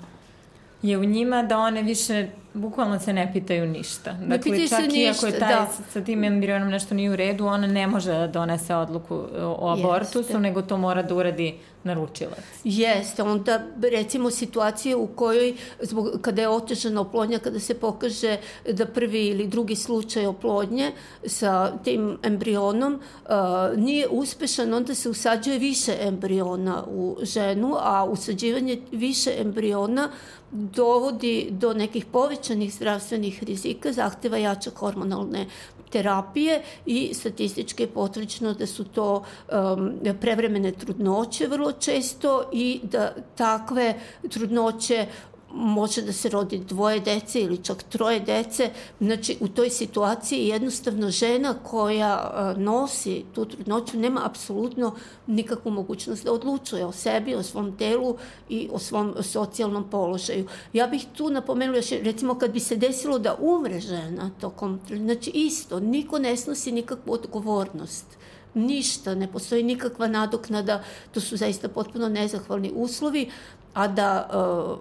je 0.83 0.99
u 0.99 1.05
njima, 1.05 1.43
da 1.43 1.59
one 1.59 1.83
više 1.83 2.29
bukvalno 2.55 2.99
se 2.99 3.13
ne 3.13 3.33
pitaju 3.33 3.67
ništa. 3.67 4.13
Ne 4.13 4.27
dakle, 4.27 4.43
pitaju 4.43 4.69
čak 4.69 4.81
se 4.81 4.87
ništa, 4.87 5.01
iako 5.01 5.27
je 5.27 5.39
taj 5.39 5.55
da. 5.55 5.69
sa 5.93 6.01
tim 6.01 6.25
embrionom 6.25 6.69
nešto 6.69 6.95
nije 6.95 7.11
u 7.11 7.17
redu, 7.17 7.47
ona 7.47 7.67
ne 7.67 7.87
može 7.87 8.13
da 8.13 8.27
donese 8.27 8.75
odluku 8.75 9.23
o 9.43 9.77
abortusu, 9.79 10.19
Jeste. 10.19 10.41
nego 10.41 10.63
to 10.63 10.77
mora 10.77 11.03
da 11.03 11.15
uradi 11.15 11.55
naručilac. 11.85 12.39
Jeste, 12.65 13.23
onda 13.23 13.63
recimo 13.83 14.31
situacije 14.31 14.97
u 14.97 15.07
kojoj, 15.07 15.55
zbog, 15.81 16.09
kada 16.21 16.43
je 16.43 16.49
otežana 16.49 17.01
oplodnja, 17.01 17.39
kada 17.39 17.61
se 17.61 17.75
pokaže 17.75 18.37
da 18.73 18.87
prvi 18.87 19.27
ili 19.27 19.47
drugi 19.47 19.77
slučaj 19.77 20.27
oplodnje 20.27 20.93
sa 21.27 21.79
tim 21.79 22.19
embrionom 22.23 22.95
uh, 22.95 23.31
nije 23.77 24.09
uspešan, 24.09 24.75
onda 24.75 24.95
se 24.95 25.09
usađuje 25.09 25.59
više 25.59 25.97
embriona 26.01 26.85
u 26.87 27.17
ženu, 27.23 27.77
a 27.81 28.05
usađivanje 28.05 28.79
više 28.93 29.35
embriona 29.39 30.11
dovodi 30.51 31.49
do 31.51 31.73
nekih 31.75 32.07
povećanih 32.45 32.75
zdravstvenih 32.75 33.43
rizika, 33.43 33.93
zahteva 33.93 34.39
jače 34.39 34.71
hormonalne 34.71 35.47
terapije 35.91 36.63
i 36.87 37.15
statistički 37.15 37.83
je 37.83 37.87
potvrđeno 37.87 38.53
da 38.55 38.67
su 38.67 38.85
to 38.85 39.25
um, 39.25 39.93
prevremene 40.21 40.73
trudnoće 40.73 41.47
vrlo 41.47 41.73
često 41.73 42.51
i 42.53 42.81
da 42.83 43.15
takve 43.37 43.95
trudnoće 44.31 45.07
može 45.55 46.03
da 46.03 46.13
se 46.13 46.29
rodi 46.29 46.59
dvoje 46.59 47.01
dece 47.01 47.41
ili 47.41 47.59
čak 47.65 47.83
troje 47.83 48.21
dece. 48.21 48.71
Znači, 49.01 49.37
u 49.41 49.49
toj 49.49 49.71
situaciji 49.71 50.49
jednostavno 50.49 51.11
žena 51.11 51.55
koja 51.63 52.55
nosi 52.57 53.25
tu 53.35 53.45
trudnoću 53.45 53.99
nema 53.99 54.21
apsolutno 54.25 54.95
nikakvu 55.27 55.71
mogućnost 55.71 56.25
da 56.25 56.33
odlučuje 56.33 56.87
o 56.87 56.93
sebi, 56.93 57.35
o 57.35 57.43
svom 57.43 57.77
telu 57.77 58.17
i 58.49 58.69
o 58.73 58.79
svom 58.79 59.15
socijalnom 59.23 59.91
položaju. 59.91 60.47
Ja 60.73 60.87
bih 60.87 61.07
tu 61.17 61.31
napomenula 61.31 61.79
još, 61.79 61.91
recimo, 61.91 62.39
kad 62.39 62.53
bi 62.53 62.61
se 62.61 62.77
desilo 62.77 63.19
da 63.19 63.37
umre 63.41 63.81
žena 63.81 64.31
tokom, 64.41 64.81
znači 64.89 65.31
isto, 65.31 65.81
niko 65.81 66.19
ne 66.19 66.37
snosi 66.37 66.73
nikakvu 66.73 67.13
odgovornost 67.13 68.07
ništa, 68.55 69.15
ne 69.15 69.33
postoji 69.33 69.63
nikakva 69.63 70.09
nadoknada, 70.09 70.83
to 71.13 71.21
su 71.21 71.37
zaista 71.37 71.69
potpuno 71.69 72.09
nezahvalni 72.09 72.73
uslovi, 72.75 73.31
a 73.75 73.89
da 73.89 74.29
uh, 74.31 74.79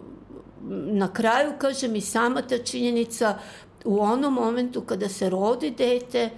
na 0.70 1.14
kraju, 1.14 1.52
kažem, 1.58 1.96
i 1.96 2.02
sama 2.02 2.42
ta 2.42 2.58
činjenica 2.58 3.38
u 3.86 4.00
onom 4.00 4.34
momentu 4.34 4.82
kada 4.82 5.10
se 5.10 5.30
rodi 5.30 5.72
dete, 5.72 6.30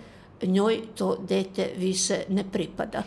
njoj 0.41 0.81
to 0.95 1.17
dete 1.27 1.69
više 1.77 2.23
ne 2.29 2.43
pripada. 2.51 3.03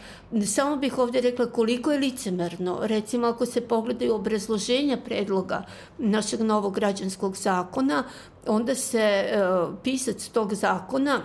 Samo 0.46 0.76
bih 0.76 0.98
ovde 0.98 1.20
rekla 1.20 1.46
koliko 1.46 1.92
je 1.92 1.98
licemerno, 1.98 2.78
recimo 2.82 3.26
ako 3.26 3.46
se 3.46 3.60
pogledaju 3.60 4.14
obrazloženja 4.14 4.96
predloga 5.04 5.62
našeg 5.98 6.40
novog 6.40 6.74
građanskog 6.74 7.36
zakona, 7.36 8.04
onda 8.46 8.74
se 8.74 9.00
e, 9.00 9.40
pisac 9.82 10.28
tog 10.28 10.54
zakona 10.54 11.20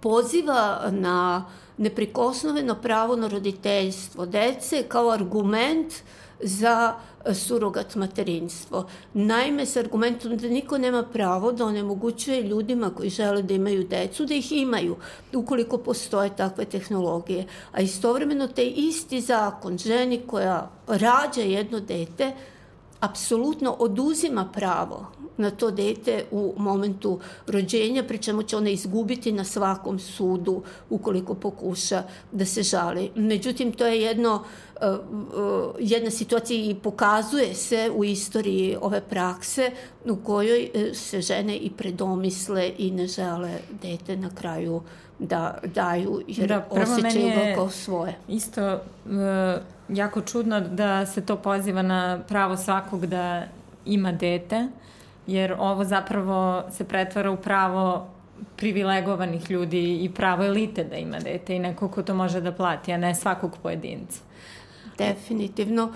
poziva 0.00 0.90
na 0.90 1.44
neprikosnoveno 1.76 2.74
pravo 2.74 3.16
na 3.16 3.28
roditeljstvo 3.28 4.26
dece 4.26 4.82
kao 4.88 5.10
argument 5.10 5.94
za 6.42 6.94
surogat 7.34 7.94
materinstvo. 7.94 8.86
Naime, 9.14 9.66
s 9.66 9.76
argumentom 9.76 10.36
da 10.36 10.48
niko 10.48 10.78
nema 10.78 11.02
pravo 11.02 11.52
da 11.52 11.64
onemogućuje 11.64 12.42
ljudima 12.42 12.90
koji 12.90 13.10
žele 13.10 13.42
da 13.42 13.54
imaju 13.54 13.88
decu, 13.88 14.26
da 14.26 14.34
ih 14.34 14.52
imaju, 14.52 14.96
ukoliko 15.34 15.78
postoje 15.78 16.36
takve 16.36 16.64
tehnologije. 16.64 17.46
A 17.72 17.80
istovremeno 17.80 18.48
taj 18.48 18.72
isti 18.76 19.20
zakon 19.20 19.78
ženi 19.78 20.20
koja 20.26 20.70
rađa 20.86 21.40
jedno 21.40 21.80
dete, 21.80 22.32
apsolutno 23.00 23.76
oduzima 23.78 24.48
pravo 24.52 25.06
na 25.36 25.50
to 25.50 25.70
dete 25.70 26.24
u 26.30 26.54
momentu 26.56 27.20
rođenja, 27.46 28.02
pri 28.02 28.18
čemu 28.18 28.42
će 28.42 28.56
ona 28.56 28.70
izgubiti 28.70 29.32
na 29.32 29.44
svakom 29.44 29.98
sudu 29.98 30.62
ukoliko 30.90 31.34
pokuša 31.34 32.02
da 32.32 32.44
se 32.44 32.62
žali. 32.62 33.10
Međutim, 33.14 33.72
to 33.72 33.86
je 33.86 34.02
jedno 34.02 34.34
uh, 34.34 34.88
jedna 35.78 36.10
situacija 36.10 36.70
i 36.70 36.74
pokazuje 36.74 37.54
se 37.54 37.90
u 37.94 38.04
istoriji 38.04 38.76
ove 38.80 39.00
prakse 39.00 39.70
u 40.04 40.16
kojoj 40.16 40.70
se 40.94 41.20
žene 41.20 41.56
i 41.56 41.70
predomisle 41.70 42.72
i 42.78 42.90
ne 42.90 43.06
žele 43.06 43.58
dete 43.82 44.16
na 44.16 44.30
kraju 44.34 44.82
da 45.20 45.58
daju 45.64 46.20
jer 46.26 46.48
da, 46.48 46.66
osjećaju 46.70 47.28
ga 47.28 47.54
kao 47.54 47.70
svoje. 47.70 48.14
Isto 48.28 48.74
uh, 48.74 48.80
jako 49.88 50.20
čudno 50.20 50.60
da 50.60 51.06
se 51.06 51.26
to 51.26 51.36
poziva 51.36 51.82
na 51.82 52.20
pravo 52.28 52.56
svakog 52.56 53.06
da 53.06 53.42
ima 53.84 54.12
dete, 54.12 54.68
jer 55.26 55.56
ovo 55.58 55.84
zapravo 55.84 56.62
se 56.70 56.84
pretvara 56.84 57.30
u 57.30 57.36
pravo 57.36 58.06
privilegovanih 58.56 59.50
ljudi 59.50 60.04
i 60.04 60.10
pravo 60.14 60.44
elite 60.44 60.84
da 60.84 60.96
ima 60.96 61.18
dete 61.18 61.56
i 61.56 61.58
neko 61.58 61.88
ko 61.88 62.02
to 62.02 62.14
može 62.14 62.40
da 62.40 62.52
plati, 62.52 62.92
a 62.92 62.96
ne 62.96 63.14
svakog 63.14 63.56
pojedinca. 63.62 64.20
Definitivno, 64.98 65.92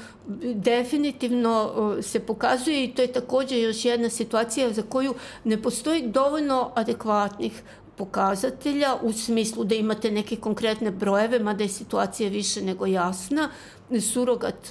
definitivno 0.55 1.73
se 2.03 2.21
pokazuje 2.21 2.85
i 2.85 2.93
to 2.95 3.03
je 3.03 3.13
takođe 3.13 3.61
još 3.61 3.85
jedna 3.85 4.09
situacija 4.09 4.73
za 4.73 4.83
koju 4.83 5.15
ne 5.45 5.63
postoji 5.63 6.03
dovoljno 6.07 6.71
adekvatnih 6.75 7.63
pokazatelja 7.97 8.97
u 9.03 9.13
smislu 9.13 9.65
da 9.65 9.75
imate 9.75 10.11
neke 10.11 10.37
konkretne 10.37 10.91
brojeve, 10.91 11.39
mada 11.39 11.63
je 11.65 11.69
situacija 11.69 12.31
više 12.31 12.63
nego 12.63 12.87
jasna, 12.87 13.49
surogat 14.01 14.71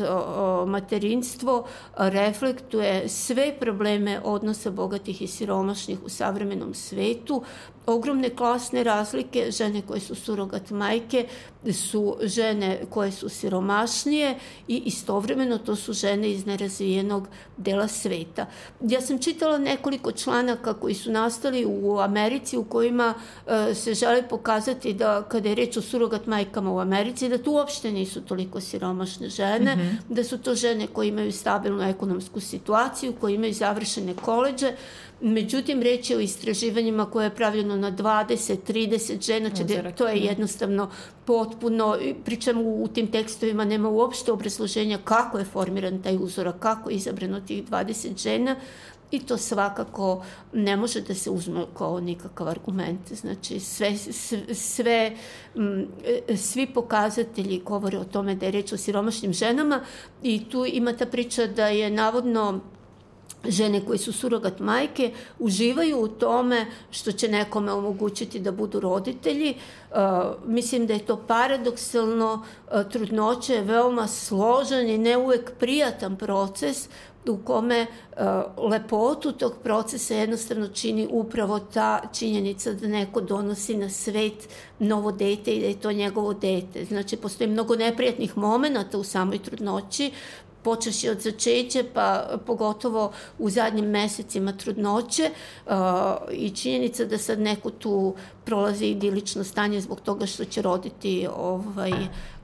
materinstvo 0.68 1.65
reflektuje 1.98 3.10
sve 3.10 3.56
probleme 3.60 4.22
odnosa 4.24 4.72
bogatih 4.72 5.22
i 5.22 5.27
siromašnih 5.27 6.03
u 6.06 6.10
savremenom 6.10 6.74
svetu, 6.74 7.44
ogromne 7.86 8.30
klasne 8.30 8.84
razlike, 8.84 9.52
žene 9.52 9.82
koje 9.82 10.00
su 10.00 10.16
surogat 10.16 10.70
majke 10.70 11.28
su 11.72 12.18
žene 12.22 12.80
koje 12.90 13.12
su 13.12 13.30
siromašnije 13.30 14.36
i 14.68 14.82
istovremeno 14.86 15.58
to 15.58 15.75
su 15.75 15.94
žene 15.94 16.32
iz 16.32 16.46
nerazvijenog 16.46 17.28
dela 17.58 17.88
sveta. 17.88 18.46
Ja 18.82 19.02
sam 19.02 19.20
čitala 19.20 19.58
nekoliko 19.58 20.12
članaka 20.12 20.74
koji 20.74 20.94
su 20.94 21.12
nastali 21.12 21.66
u 21.66 22.00
Americi 22.00 22.58
u 22.58 22.63
kojima 22.63 23.13
e, 23.48 23.74
se 23.75 23.94
žele 23.94 24.28
pokazati 24.30 24.94
da 24.94 25.24
kada 25.24 25.50
je 25.50 25.56
reč 25.56 25.78
o 25.78 25.82
surogat 25.82 26.28
majkama 26.28 26.72
u 26.72 26.80
Americi 26.80 27.30
da 27.30 27.38
tu 27.38 27.52
uopšte 27.52 27.92
nisu 27.92 28.22
toliko 28.22 28.62
siromašne 28.62 29.30
žene, 29.30 29.75
mm 29.75 29.80
-hmm. 29.80 29.98
da 30.10 30.24
su 30.24 30.38
to 30.38 30.56
žene 30.56 30.88
koje 30.88 31.08
imaju 31.08 31.32
stabilnu 31.32 31.84
ekonomsku 31.84 32.40
situaciju, 32.40 33.13
koje 33.22 33.34
imaju 33.36 33.54
završene 33.54 34.13
koleđe, 34.13 34.74
Međutim, 35.25 35.82
reč 35.82 36.10
je 36.10 36.18
o 36.18 36.20
istraživanjima 36.20 37.06
koje 37.06 37.25
je 37.25 37.36
pravljeno 37.36 37.75
na 37.75 37.92
20, 37.92 38.58
30 38.68 39.22
žena, 39.22 39.50
če, 39.50 39.92
to 39.98 40.08
je 40.08 40.18
jednostavno 40.18 40.89
potpuno, 41.25 41.98
pričam 42.25 42.62
u, 42.62 42.84
u 42.84 42.88
tim 42.88 43.08
tekstovima 43.12 43.65
nema 43.65 43.89
uopšte 43.89 44.32
obrazloženja 44.32 44.98
kako 45.03 45.39
je 45.39 45.46
formiran 45.46 46.01
taj 46.01 46.18
uzorak, 46.18 46.60
kako 46.60 46.89
je 46.89 46.96
izabrano 46.96 47.42
tih 47.42 47.63
20 47.70 48.24
žena, 48.24 48.56
i 49.13 49.20
to 49.20 49.38
svakako 49.38 50.25
ne 50.53 50.77
može 50.77 51.01
da 51.01 51.15
se 51.15 51.30
uzme 51.30 51.65
kao 51.77 52.00
nikakav 52.00 52.50
argument. 52.50 53.13
Znači, 53.13 53.60
sve, 53.60 53.98
sve, 53.98 54.56
sve 54.56 55.12
svi 56.38 56.68
pokazatelji 56.68 57.62
govore 57.65 57.98
o 57.98 58.03
tome 58.03 58.36
da 58.36 58.46
je 58.46 58.51
reč 58.51 58.74
o 58.74 58.77
siromašnim 58.77 59.34
ženama 59.34 59.80
i 60.24 60.50
tu 60.50 60.65
ima 60.65 60.94
ta 60.94 61.06
priča 61.06 61.48
da 61.48 61.68
je 61.68 61.92
navodno 61.92 62.60
žene 63.48 63.86
koje 63.86 63.98
su 63.98 64.14
surogat 64.14 64.60
majke 64.60 65.12
uživaju 65.40 66.00
u 66.00 66.08
tome 66.08 66.66
što 66.92 67.12
će 67.12 67.28
nekome 67.28 67.72
omogućiti 67.72 68.40
da 68.40 68.52
budu 68.52 68.80
roditelji. 68.80 69.56
Uh, 69.92 69.98
mislim 70.46 70.88
da 70.88 70.94
je 70.94 71.06
to 71.06 71.24
paradoksalno, 71.28 72.34
uh, 72.34 72.92
trudnoće 72.92 73.54
je 73.54 73.62
veoma 73.62 74.08
složen 74.08 74.90
i 74.90 74.98
ne 74.98 75.18
uvek 75.18 75.52
prijatan 75.60 76.16
proces 76.16 76.90
u 77.28 77.38
kome 77.38 77.86
uh, 78.12 78.70
lepotu 78.72 79.32
tog 79.32 79.54
procesa 79.64 80.14
jednostavno 80.14 80.68
čini 80.68 81.08
upravo 81.12 81.60
ta 81.60 82.02
činjenica 82.14 82.74
da 82.74 82.88
neko 82.88 83.22
donosi 83.22 83.78
na 83.78 83.90
svet 83.90 84.50
novo 84.80 85.12
dete 85.12 85.56
i 85.56 85.62
da 85.62 85.68
je 85.68 85.80
to 85.80 85.92
njegovo 85.92 86.34
dete. 86.34 86.86
Znači, 86.86 87.18
postoji 87.18 87.50
mnogo 87.50 87.76
neprijatnih 87.76 88.38
momenta 88.38 88.98
u 88.98 89.04
samoj 89.04 89.40
trudnoći, 89.40 90.12
počeši 90.63 91.10
od 91.10 91.22
začeća, 91.22 91.84
pa 91.93 92.25
pogotovo 92.46 93.12
u 93.39 93.50
zadnjim 93.50 93.86
mesecima 93.86 94.51
trudnoće 94.51 95.29
uh, 95.65 95.74
i 96.32 96.49
činjenica 96.49 97.06
da 97.06 97.17
sad 97.17 97.39
neko 97.39 97.69
tu 97.69 98.15
prolazi 98.45 98.86
idilično 98.86 99.43
stanje 99.43 99.82
zbog 99.82 100.02
toga 100.02 100.26
što 100.26 100.45
će 100.45 100.62
roditi 100.62 101.28
ovaj, 101.36 101.91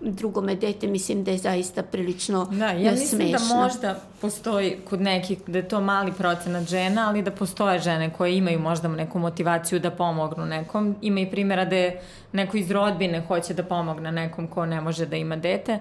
drugome 0.01 0.55
dete, 0.55 0.87
mislim 0.87 1.23
da 1.23 1.31
je 1.31 1.37
zaista 1.37 1.83
prilično 1.83 2.45
Da, 2.45 2.71
ja 2.71 2.91
mislim 2.91 3.31
da 3.31 3.37
smešno. 3.37 3.55
da 3.55 3.63
možda 3.63 3.99
postoji 4.21 4.77
kod 4.89 5.01
nekih, 5.01 5.37
da 5.47 5.57
je 5.57 5.67
to 5.67 5.81
mali 5.81 6.11
procenat 6.11 6.67
žena, 6.67 7.09
ali 7.09 7.21
da 7.21 7.31
postoje 7.31 7.79
žene 7.79 8.13
koje 8.13 8.37
imaju 8.37 8.59
možda 8.59 8.87
neku 8.87 9.19
motivaciju 9.19 9.79
da 9.79 9.91
pomognu 9.91 10.45
nekom. 10.45 10.95
Ima 11.01 11.19
i 11.19 11.31
primjera 11.31 11.65
da 11.65 11.75
je 11.75 12.01
neko 12.31 12.57
iz 12.57 12.71
rodbine 12.71 13.21
hoće 13.27 13.53
da 13.53 13.63
pomogne 13.63 14.11
nekom 14.11 14.47
ko 14.47 14.65
ne 14.65 14.81
može 14.81 15.05
da 15.05 15.15
ima 15.15 15.35
dete, 15.35 15.79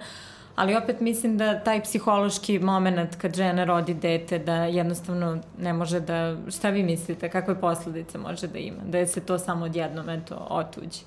ali 0.58 0.76
opet 0.76 1.00
mislim 1.00 1.38
da 1.38 1.60
taj 1.60 1.82
psihološki 1.82 2.58
moment 2.58 3.16
kad 3.16 3.34
žena 3.36 3.64
rodi 3.64 3.94
dete 3.94 4.38
da 4.38 4.54
jednostavno 4.54 5.38
ne 5.58 5.72
može 5.72 6.00
da, 6.00 6.36
šta 6.50 6.70
vi 6.70 6.82
mislite, 6.82 7.30
kakve 7.30 7.60
posledice 7.60 8.18
može 8.18 8.46
da 8.46 8.58
ima, 8.58 8.82
da 8.86 9.06
se 9.06 9.20
to 9.20 9.38
samo 9.38 9.64
odjednom 9.64 10.08
eto 10.08 10.46
otuđi. 10.50 11.00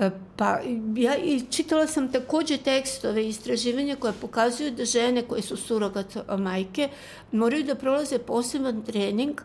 E, 0.00 0.10
pa 0.36 0.58
ja 0.96 1.16
i 1.16 1.40
čitala 1.50 1.86
sam 1.86 2.12
takođe 2.12 2.56
tekstove 2.58 3.28
istraživanja 3.28 3.96
koje 3.96 4.12
pokazuju 4.12 4.70
da 4.70 4.84
žene 4.84 5.22
koje 5.22 5.42
su 5.42 5.56
surogat 5.56 6.16
majke 6.38 6.88
moraju 7.32 7.64
da 7.64 7.74
prolaze 7.74 8.18
poseban 8.18 8.82
trening 8.82 9.40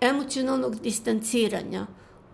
emocionalnog 0.00 0.80
distanciranja 0.80 1.86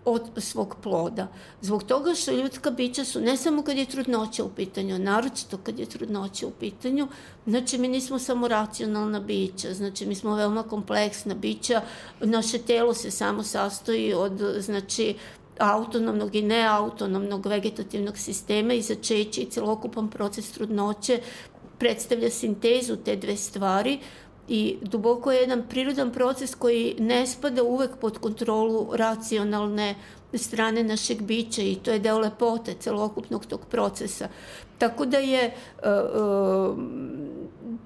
od 0.07 0.29
svog 0.37 0.75
ploda. 0.83 1.27
Zbog 1.61 1.83
toga 1.83 2.15
što 2.15 2.31
ljudska 2.31 2.71
bića 2.71 3.05
su, 3.05 3.21
ne 3.21 3.37
samo 3.37 3.61
kad 3.61 3.77
je 3.77 3.85
trudnoća 3.85 4.43
u 4.43 4.49
pitanju, 4.49 4.99
naročito 4.99 5.57
kad 5.57 5.79
je 5.79 5.85
trudnoća 5.85 6.47
u 6.47 6.51
pitanju, 6.51 7.07
znači 7.45 7.77
mi 7.77 7.87
nismo 7.87 8.19
samo 8.19 8.47
racionalna 8.47 9.19
bića, 9.19 9.73
znači 9.73 10.05
mi 10.05 10.15
smo 10.15 10.35
veoma 10.35 10.63
kompleksna 10.63 11.35
bića, 11.35 11.81
naše 12.21 12.57
telo 12.57 12.93
se 12.93 13.11
samo 13.11 13.43
sastoji 13.43 14.13
od, 14.13 14.41
znači, 14.59 15.15
autonomnog 15.59 16.35
i 16.35 16.41
neautonomnog 16.41 17.45
vegetativnog 17.45 18.17
sistema 18.17 18.73
i 18.73 18.81
začeće 18.81 19.41
i 19.41 19.49
celokupan 19.49 20.09
proces 20.09 20.51
trudnoće 20.51 21.19
predstavlja 21.79 22.29
sintezu 22.29 22.95
te 22.95 23.15
dve 23.15 23.37
stvari, 23.37 23.99
i 24.47 24.77
duboko 24.81 25.31
je 25.31 25.41
jedan 25.41 25.63
prirodan 25.69 26.11
proces 26.11 26.55
koji 26.55 26.95
ne 26.99 27.27
spada 27.27 27.63
uvek 27.63 27.91
pod 28.01 28.17
kontrolu 28.17 28.89
racionalne 28.93 29.95
strane 30.33 30.83
našeg 30.83 31.21
bića 31.21 31.61
i 31.61 31.75
to 31.75 31.91
je 31.91 31.99
deo 31.99 32.19
lepote 32.19 32.73
celokupnog 32.79 33.45
tog 33.45 33.65
procesa. 33.65 34.27
Tako 34.77 35.05
da 35.05 35.17
je 35.17 35.53
uh, 35.77 35.89
uh, 36.71 36.77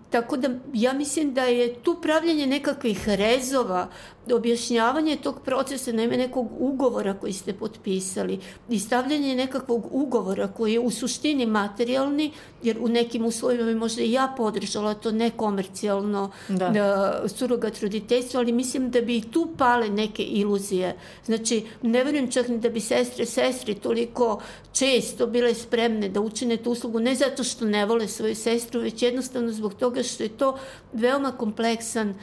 tako 0.09 0.37
da 0.37 0.49
ja 0.73 0.93
mislim 0.93 1.33
da 1.33 1.43
je 1.43 1.73
tu 1.73 1.95
pravljanje 2.01 2.47
nekakvih 2.47 3.09
rezova 3.09 3.87
objašnjavanje 4.33 5.15
tog 5.15 5.41
procesa, 5.45 5.91
naime 5.91 6.17
nekog 6.17 6.47
ugovora 6.59 7.13
koji 7.13 7.33
ste 7.33 7.53
potpisali 7.53 8.39
i 8.69 8.79
stavljanje 8.79 9.35
nekakvog 9.35 9.87
ugovora 9.91 10.47
koji 10.47 10.73
je 10.73 10.79
u 10.79 10.91
suštini 10.91 11.45
materijalni, 11.45 12.31
jer 12.63 12.77
u 12.79 12.87
nekim 12.87 13.25
uslovima 13.25 13.63
bi 13.63 13.75
možda 13.75 14.01
i 14.01 14.11
ja 14.11 14.33
podržala 14.37 14.93
to 14.93 15.11
nekomercijalno 15.11 16.31
da. 16.47 16.69
da, 16.69 17.23
surogat 17.27 17.81
roditeljstvo, 17.81 18.39
ali 18.39 18.51
mislim 18.51 18.91
da 18.91 19.01
bi 19.01 19.17
i 19.17 19.31
tu 19.31 19.47
pale 19.57 19.89
neke 19.89 20.23
iluzije. 20.23 20.95
Znači, 21.25 21.65
ne 21.81 22.03
verujem 22.03 22.31
čak 22.31 22.47
ni 22.47 22.59
da 22.59 22.69
bi 22.69 22.79
sestre, 22.79 23.25
sestri 23.25 23.75
toliko 23.75 24.41
često 24.73 25.27
bile 25.27 25.53
spremne 25.53 26.09
da 26.09 26.21
učine 26.21 26.57
tu 26.57 26.71
uslugu, 26.71 26.99
ne 26.99 27.15
zato 27.15 27.43
što 27.43 27.65
ne 27.65 27.85
vole 27.85 28.07
svoju 28.07 28.35
sestru, 28.35 28.81
već 28.81 29.01
jednostavno 29.01 29.51
zbog 29.51 29.73
toga 29.73 30.03
što 30.03 30.23
je 30.23 30.29
to 30.29 30.57
veoma 30.93 31.31
kompleksan 31.31 32.13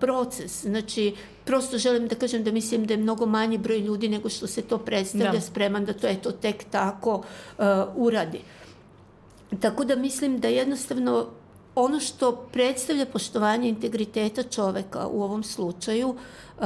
proces. 0.00 0.62
Znači, 0.62 1.14
prosto 1.44 1.78
želim 1.78 2.08
da 2.08 2.14
kažem 2.14 2.44
da 2.44 2.52
mislim 2.52 2.86
da 2.86 2.94
je 2.94 2.98
mnogo 2.98 3.26
manji 3.26 3.58
broj 3.58 3.78
ljudi 3.78 4.08
nego 4.08 4.28
što 4.28 4.46
se 4.46 4.62
to 4.62 4.78
predstavlja 4.78 5.32
da. 5.32 5.40
spreman 5.40 5.84
da 5.84 5.92
to 5.92 6.06
eto 6.06 6.32
tek 6.32 6.64
tako 6.70 7.14
uh, 7.14 7.64
uradi. 7.96 8.40
Tako 9.60 9.84
da 9.84 9.96
mislim 9.96 10.38
da 10.40 10.48
jednostavno 10.48 11.26
ono 11.74 12.00
što 12.00 12.32
predstavlja 12.52 13.06
poštovanje 13.06 13.68
integriteta 13.68 14.42
čoveka 14.42 15.06
u 15.06 15.22
ovom 15.22 15.42
slučaju 15.42 16.08
uh, 16.08 16.64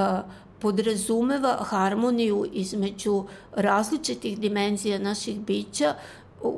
podrazumeva 0.58 1.56
harmoniju 1.60 2.46
između 2.52 3.24
različitih 3.56 4.38
dimenzija 4.38 4.98
naših 4.98 5.40
bića 5.40 5.94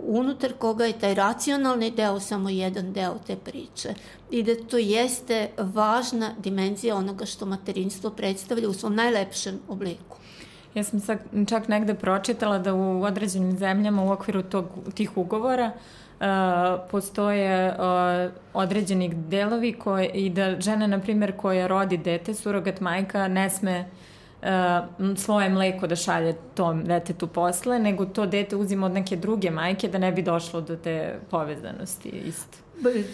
unutar 0.07 0.53
koga 0.59 0.85
je 0.85 0.99
taj 0.99 1.15
racionalni 1.15 1.91
deo 1.91 2.21
samo 2.21 2.49
jedan 2.49 2.93
deo 2.93 3.15
te 3.27 3.37
priče 3.37 3.95
i 4.31 4.43
da 4.43 4.55
to 4.71 4.79
jeste 4.79 5.51
važna 5.59 6.33
dimenzija 6.39 6.97
onoga 6.97 7.27
što 7.27 7.47
materinstvo 7.47 8.11
predstavlja 8.11 8.69
u 8.69 8.73
svom 8.73 8.95
najlepšem 8.95 9.61
obliku. 9.69 10.17
Ja 10.75 10.85
sam 10.85 11.01
čak 11.47 11.69
negde 11.69 11.95
pročitala 11.95 12.59
da 12.59 12.75
u 12.75 13.03
određenim 13.03 13.59
zemljama 13.59 14.03
u 14.03 14.13
okviru 14.13 14.43
tog, 14.43 14.65
tih 14.95 15.17
ugovora 15.17 15.73
postoje 16.91 17.69
uh, 17.69 18.33
određeni 18.55 19.09
delovi 19.15 19.73
koje, 19.73 20.09
i 20.09 20.31
da 20.31 20.61
žena, 20.61 20.87
na 20.87 21.01
primjer, 21.01 21.37
koja 21.37 21.67
rodi 21.67 21.97
dete, 21.97 22.35
surogat 22.35 22.81
majka, 22.81 23.29
ne 23.29 23.51
sme 23.51 23.85
uh, 24.43 24.47
svoje 25.17 25.49
mleko 25.49 25.87
da 25.87 25.97
šalje 25.97 26.37
tom 26.55 26.85
detetu 26.85 27.27
posle, 27.27 27.79
nego 27.79 28.07
to 28.07 28.27
dete 28.27 28.57
uzima 28.57 28.87
od 28.87 28.93
neke 28.93 29.17
druge 29.17 29.51
majke 29.51 29.89
da 29.89 29.99
ne 29.99 30.13
bi 30.13 30.23
došlo 30.23 30.61
do 30.61 30.77
te 30.77 31.19
povezanosti 31.31 32.09
isto. 32.09 32.59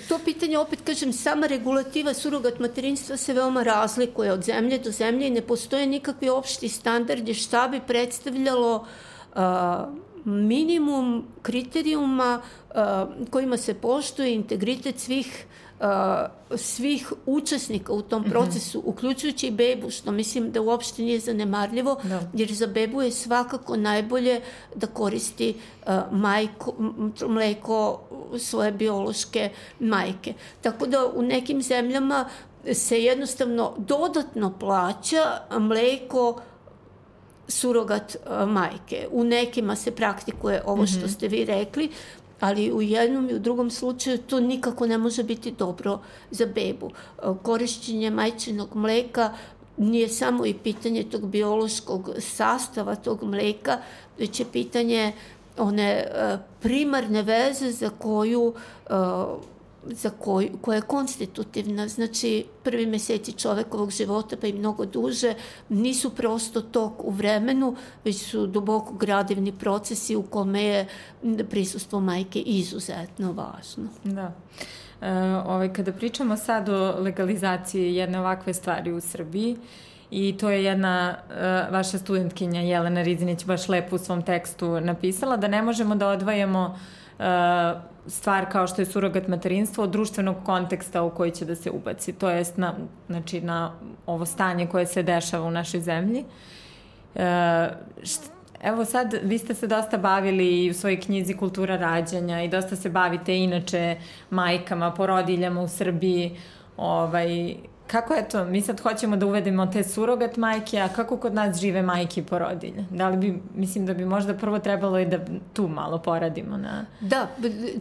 To 0.08 0.18
pitanje, 0.24 0.58
opet 0.58 0.80
kažem, 0.84 1.12
sama 1.12 1.46
regulativa 1.46 2.14
surogat 2.14 2.58
materinstva 2.58 3.16
se 3.16 3.32
veoma 3.32 3.62
razlikuje 3.62 4.32
od 4.32 4.42
zemlje 4.42 4.78
do 4.78 4.90
zemlje 4.90 5.26
i 5.26 5.30
ne 5.30 5.40
postoje 5.40 5.86
nikakvi 5.86 6.28
opšti 6.28 6.68
standardi 6.68 7.34
šta 7.34 7.68
bi 7.68 7.80
predstavljalo 7.80 8.86
uh, 9.36 9.40
minimum 10.24 11.24
kriterijuma 11.42 12.40
uh, 12.40 13.30
kojima 13.30 13.56
se 13.56 13.74
poštuje 13.74 14.34
integritet 14.34 14.98
svih 14.98 15.46
uh, 15.80 16.56
svih 16.56 17.12
učesnika 17.26 17.92
u 17.92 18.02
tom 18.02 18.22
mhm. 18.22 18.30
procesu, 18.30 18.78
mm 18.78 18.82
-hmm. 18.82 18.88
uključujući 18.88 19.46
i 19.46 19.50
bebu, 19.50 19.90
što 19.90 20.12
mislim 20.12 20.52
da 20.52 20.60
uopšte 20.60 21.02
nije 21.02 21.20
zanemarljivo. 21.20 22.00
Da. 22.02 22.20
jer 22.34 22.52
za 22.52 22.66
bebu 22.66 23.02
je 23.02 23.10
svakako 23.10 23.76
najbolje 23.76 24.40
da 24.74 24.86
koristi 24.86 25.54
uh, 25.86 25.92
majko, 26.12 26.74
mleko 27.28 28.00
svoje 28.38 28.72
biološke 28.72 29.50
majke. 29.80 30.34
Tako 30.60 30.86
da 30.86 31.06
u 31.06 31.22
nekim 31.22 31.62
zemljama 31.62 32.28
se 32.72 33.02
jednostavno 33.02 33.74
dodatno 33.78 34.58
plaća 34.58 35.38
mleko 35.58 36.40
surogat 37.48 38.16
majke. 38.46 39.08
U 39.10 39.24
nekima 39.24 39.76
se 39.76 39.90
praktikuje 39.90 40.62
ovo 40.66 40.86
što 40.86 40.98
mhm. 40.98 41.08
ste 41.08 41.28
vi 41.28 41.44
rekli, 41.44 41.90
ali 42.40 42.72
u 42.72 42.82
jednom 42.82 43.30
i 43.30 43.34
u 43.34 43.38
drugom 43.38 43.70
slučaju 43.70 44.18
to 44.18 44.40
nikako 44.40 44.86
ne 44.86 44.98
može 44.98 45.22
biti 45.22 45.50
dobro 45.50 45.98
za 46.30 46.46
bebu. 46.46 46.90
Korišćenje 47.42 48.10
majčinog 48.10 48.76
mleka 48.76 49.32
nije 49.76 50.08
samo 50.08 50.46
i 50.46 50.54
pitanje 50.54 51.02
tog 51.02 51.26
biološkog 51.26 52.10
sastava 52.18 52.94
tog 52.94 53.22
mleka, 53.22 53.78
već 54.18 54.40
je 54.40 54.46
pitanje 54.52 55.12
one 55.58 56.06
primarne 56.60 57.22
veze 57.22 57.70
za 57.70 57.90
koju 57.90 58.54
za 59.86 60.10
koju, 60.10 60.48
koja 60.60 60.76
je 60.76 60.82
konstitutivna, 60.82 61.88
znači 61.88 62.44
prvi 62.62 62.86
meseci 62.86 63.32
čovekovog 63.32 63.90
života 63.90 64.36
pa 64.40 64.46
i 64.46 64.52
mnogo 64.52 64.86
duže, 64.86 65.34
nisu 65.68 66.10
prosto 66.10 66.60
tok 66.60 67.04
u 67.04 67.10
vremenu, 67.10 67.76
već 68.04 68.30
su 68.30 68.46
duboko 68.46 68.94
gradivni 68.94 69.52
procesi 69.52 70.16
u 70.16 70.22
kome 70.22 70.62
je 70.62 70.86
prisustvo 71.50 72.00
majke 72.00 72.40
izuzetno 72.40 73.32
važno. 73.32 73.88
Da. 74.04 74.32
E, 75.00 75.12
ovaj, 75.46 75.72
kada 75.72 75.92
pričamo 75.92 76.36
sad 76.36 76.68
o 76.68 76.94
legalizaciji 76.98 77.94
jedne 77.94 78.20
ovakve 78.20 78.54
stvari 78.54 78.92
u 78.92 79.00
Srbiji, 79.00 79.56
I 80.10 80.36
to 80.38 80.50
je 80.50 80.64
jedna 80.64 81.14
uh, 81.14 81.72
vaša 81.72 81.98
studentkinja 81.98 82.60
Jelena 82.60 83.02
Rizinić 83.02 83.44
baš 83.44 83.68
lepo 83.68 83.96
u 83.96 83.98
svom 83.98 84.22
tekstu 84.22 84.80
napisala, 84.80 85.36
da 85.36 85.48
ne 85.48 85.62
možemo 85.62 85.94
da 85.94 86.08
odvajamo 86.08 86.78
uh, 87.18 87.24
stvar 88.06 88.52
kao 88.52 88.66
što 88.66 88.82
je 88.82 88.86
surogat 88.86 89.28
materinstvo 89.28 89.84
od 89.84 89.90
društvenog 89.90 90.36
konteksta 90.44 91.02
u 91.02 91.10
koji 91.10 91.30
će 91.30 91.44
da 91.44 91.54
se 91.54 91.70
ubaci. 91.70 92.12
To 92.12 92.30
jest 92.30 92.56
na, 92.56 92.74
znači, 93.06 93.40
na 93.40 93.72
ovo 94.06 94.26
stanje 94.26 94.66
koje 94.66 94.86
se 94.86 95.02
dešava 95.02 95.46
u 95.46 95.50
našoj 95.50 95.80
zemlji. 95.80 96.24
E, 97.14 97.68
št, 98.02 98.34
evo 98.62 98.84
sad, 98.84 99.14
vi 99.22 99.38
ste 99.38 99.54
se 99.54 99.66
dosta 99.66 99.98
bavili 99.98 100.70
u 100.70 100.74
svojoj 100.74 101.00
knjizi 101.00 101.34
Kultura 101.34 101.76
rađanja 101.76 102.42
i 102.42 102.48
dosta 102.48 102.76
se 102.76 102.90
bavite 102.90 103.36
inače 103.38 103.96
majkama, 104.30 104.90
porodiljama 104.90 105.60
u 105.60 105.68
Srbiji. 105.68 106.36
Ovaj, 106.76 107.54
Kako 107.86 108.14
je 108.14 108.28
to? 108.28 108.44
Mi 108.44 108.60
sad 108.60 108.80
hoćemo 108.80 109.16
da 109.16 109.26
uvedemo 109.26 109.66
te 109.66 109.84
surogat 109.84 110.36
majke, 110.36 110.78
a 110.78 110.88
kako 110.88 111.16
kod 111.16 111.34
nas 111.34 111.60
žive 111.60 111.82
majke 111.82 112.20
i 112.20 112.24
porodilje? 112.24 112.84
Da 112.90 113.08
li 113.08 113.16
bi, 113.16 113.42
mislim 113.54 113.86
da 113.86 113.94
bi 113.94 114.04
možda 114.04 114.34
prvo 114.34 114.58
trebalo 114.58 114.98
i 114.98 115.06
da 115.06 115.18
tu 115.52 115.68
malo 115.68 115.98
poradimo 115.98 116.56
na... 116.56 116.86
Da, 117.00 117.28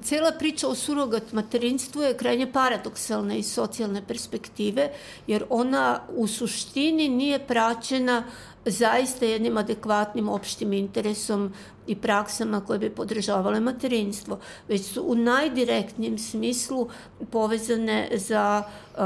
cela 0.02 0.32
priča 0.40 0.68
o 0.68 0.76
surogat 0.76 1.32
materinstvu 1.32 2.02
je 2.02 2.18
krajnje 2.18 2.52
paradoksalna 2.52 3.36
iz 3.36 3.54
socijalne 3.54 4.02
perspektive, 4.08 4.90
jer 5.28 5.44
ona 5.50 6.00
u 6.10 6.28
suštini 6.28 7.10
nije 7.10 7.40
praćena 7.40 8.24
zaista 8.66 9.26
jednim 9.26 9.58
adekvatnim 9.58 10.30
opštim 10.30 10.74
interesom 10.74 11.54
i 11.88 11.96
praksama 11.96 12.62
koje 12.62 12.80
bi 12.80 12.90
podržavale 12.90 13.60
materinstvo, 13.60 14.40
već 14.68 14.86
su 14.86 15.04
u 15.06 15.16
najdirektnijem 15.16 16.18
smislu 16.18 16.90
povezane 17.32 18.10
za 18.14 18.64
uh, 18.64 19.02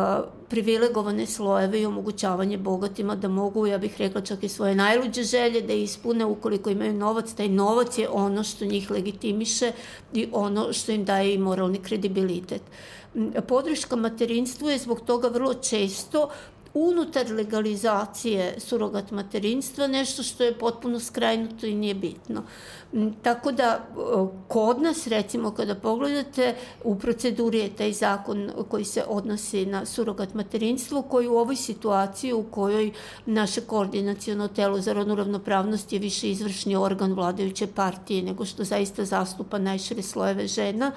privilegovane 0.50 1.26
slojeve 1.26 1.82
i 1.82 1.86
omogućavanje 1.86 2.58
bogatima 2.58 3.16
da 3.16 3.28
mogu, 3.28 3.68
ja 3.68 3.78
bih 3.78 3.96
rekla 3.98 4.22
čak 4.22 4.44
i 4.44 4.50
svoje 4.50 4.76
najluđe 4.76 5.24
želje 5.24 5.62
da 5.62 5.74
ispune 5.74 6.26
ukoliko 6.26 6.70
imaju 6.70 6.94
novac. 6.94 7.34
Taj 7.34 7.48
novac 7.48 7.98
je 7.98 8.10
ono 8.10 8.44
što 8.44 8.66
njih 8.66 8.92
legitimiše 8.92 9.72
i 10.14 10.28
ono 10.32 10.74
što 10.74 10.92
im 10.92 11.06
daje 11.06 11.34
i 11.34 11.38
moralni 11.38 11.78
kredibilitet. 11.78 12.62
Podrška 13.48 13.96
materinstvu 13.96 14.70
je 14.70 14.78
zbog 14.78 15.02
toga 15.02 15.28
vrlo 15.28 15.54
često 15.54 16.30
unutar 16.78 17.32
legalizacije 17.32 18.56
surogat 18.60 19.12
materinstva 19.12 19.88
nešto 19.88 20.24
što 20.24 20.44
je 20.44 20.58
potpuno 20.58 21.00
skrajnuto 21.00 21.66
i 21.66 21.76
nije 21.76 21.94
bitno. 21.94 22.44
Tako 23.22 23.52
da 23.52 23.88
kod 24.48 24.82
nas 24.82 25.08
recimo 25.08 25.52
kada 25.52 25.76
pogledate 25.76 26.56
u 26.84 27.00
proceduri 27.00 27.60
je 27.60 27.76
taj 27.76 27.94
zakon 27.94 28.52
koji 28.70 28.86
se 28.86 29.04
odnosi 29.08 29.66
na 29.66 29.86
surogat 29.86 30.34
materinstvo 30.34 31.02
koji 31.02 31.28
u 31.28 31.38
ovoj 31.38 31.56
situaciji 31.56 32.34
u 32.34 32.44
kojoj 32.44 32.92
naše 33.26 33.62
koordinacijono 33.62 34.48
telo 34.48 34.82
za 34.82 34.94
rodnu 34.94 35.16
ravnopravnost 35.16 35.94
je 35.94 36.00
više 36.00 36.32
izvršni 36.32 36.76
organ 36.76 37.14
vladajuće 37.14 37.68
partije 37.68 38.22
nego 38.22 38.46
što 38.46 38.64
zaista 38.64 39.06
zastupa 39.06 39.58
najšire 39.58 40.02
slojeve 40.02 40.48
žena, 40.48 40.92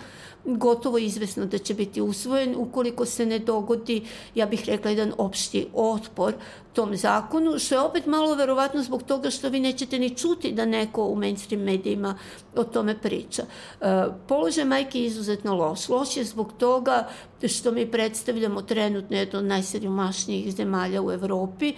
gotovo 0.44 0.98
izvesno 0.98 1.46
da 1.46 1.58
će 1.58 1.74
biti 1.74 2.00
usvojen. 2.00 2.54
Ukoliko 2.56 3.04
se 3.06 3.26
ne 3.26 3.38
dogodi, 3.38 4.02
ja 4.34 4.46
bih 4.46 4.64
rekla, 4.66 4.90
jedan 4.90 5.12
opšti 5.18 5.66
otpor 5.74 6.34
tom 6.72 6.96
zakonu, 6.96 7.58
što 7.58 7.74
je 7.74 7.80
opet 7.80 8.06
malo 8.06 8.34
verovatno 8.34 8.82
zbog 8.82 9.02
toga 9.02 9.30
što 9.30 9.48
vi 9.48 9.60
nećete 9.60 9.98
ni 9.98 10.16
čuti 10.16 10.52
da 10.52 10.64
neko 10.64 11.04
u 11.04 11.16
mainstream 11.16 11.62
medijima 11.62 12.14
o 12.56 12.64
tome 12.64 12.98
priča. 12.98 13.42
E, 13.80 14.04
položaj 14.28 14.64
majke 14.64 15.00
je 15.00 15.06
izuzetno 15.06 15.54
loš. 15.54 15.88
Loš 15.88 16.16
je 16.16 16.24
zbog 16.24 16.52
toga 16.58 17.08
što 17.48 17.72
mi 17.72 17.90
predstavljamo 17.90 18.62
trenutno 18.62 19.16
jedno 19.16 19.38
od 19.38 19.44
najsiromašnijih 19.44 20.54
zemalja 20.54 21.02
u 21.02 21.12
Evropi, 21.12 21.74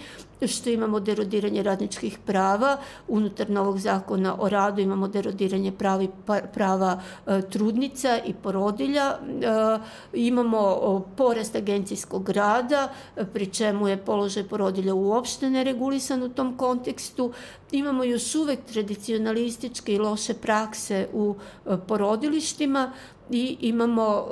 što 0.47 0.69
imamo 0.69 0.99
derodiranje 0.99 1.63
radničkih 1.63 2.17
prava, 2.25 2.77
unutar 3.07 3.49
novog 3.49 3.79
zakona 3.79 4.35
o 4.39 4.49
radu 4.49 4.81
imamo 4.81 5.07
derodiranje 5.07 5.71
pravi, 5.71 6.09
pa, 6.25 6.39
prava 6.53 7.01
e, 7.27 7.41
trudnica 7.49 8.19
i 8.25 8.33
porodilja, 8.33 9.07
e, 9.07 9.79
imamo 10.13 11.03
porast 11.17 11.55
agencijskog 11.55 12.29
rada, 12.29 12.89
pri 13.33 13.45
čemu 13.45 13.87
je 13.87 13.97
položaj 13.97 14.43
porodilja 14.43 14.82
uopšte 14.91 15.49
neregulisan 15.49 16.23
u 16.23 16.29
tom 16.29 16.57
kontekstu, 16.57 17.31
imamo 17.71 18.03
još 18.03 18.35
uvek 18.35 18.59
tradicionalističke 18.65 19.93
i 19.93 19.99
loše 19.99 20.33
prakse 20.33 21.07
u 21.13 21.35
e, 21.65 21.77
porodilištima, 21.87 22.91
i 23.29 23.57
imamo 23.61 24.25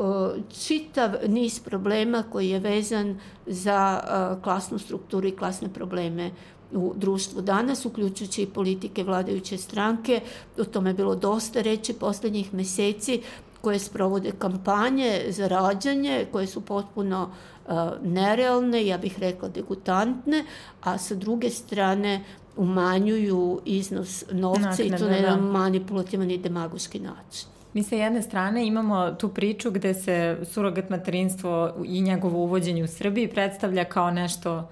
čitav 0.65 1.11
niz 1.27 1.59
problema 1.59 2.23
koji 2.31 2.49
je 2.49 2.59
vezan 2.59 3.19
za 3.45 4.01
klasnu 4.43 4.79
strukturu 4.79 5.27
i 5.27 5.35
klasne 5.35 5.73
probleme 5.73 6.31
u 6.71 6.93
društvu 6.95 7.41
danas, 7.41 7.85
uključujući 7.85 8.41
i 8.41 8.47
politike 8.47 9.03
vladajuće 9.03 9.57
stranke. 9.57 10.21
O 10.57 10.63
tome 10.63 10.89
je 10.89 10.93
bilo 10.93 11.15
dosta 11.15 11.61
reći 11.61 11.93
poslednjih 11.93 12.53
meseci 12.53 13.21
koje 13.61 13.79
sprovode 13.79 14.31
kampanje 14.39 15.21
za 15.29 15.47
rađanje, 15.47 16.25
koje 16.31 16.47
su 16.47 16.61
potpuno 16.61 17.29
uh, 17.65 17.73
nerealne, 18.03 18.85
ja 18.85 18.97
bih 18.97 19.19
rekla 19.19 19.49
degutantne, 19.49 20.45
a 20.81 20.97
sa 20.97 21.15
druge 21.15 21.49
strane 21.49 22.23
umanjuju 22.57 23.61
iznos 23.65 24.23
novca 24.31 24.61
Naknade, 24.61 24.85
i 24.85 24.97
to 24.97 25.05
na 25.05 25.15
jedan 25.15 25.39
da. 25.39 25.51
manipulativan 25.51 26.31
i 26.31 26.37
demagoški 26.37 26.99
način. 26.99 27.47
Mi 27.73 27.83
sa 27.83 27.95
jedne 27.95 28.21
strane 28.21 28.67
imamo 28.67 29.11
tu 29.11 29.29
priču 29.29 29.71
gde 29.71 29.93
se 29.93 30.37
surogat 30.43 30.89
materinstvo 30.89 31.73
i 31.85 32.01
njegovo 32.01 32.39
uvođenje 32.39 32.83
u 32.83 32.87
Srbiji 32.87 33.27
predstavlja 33.27 33.83
kao 33.83 34.11
nešto 34.11 34.69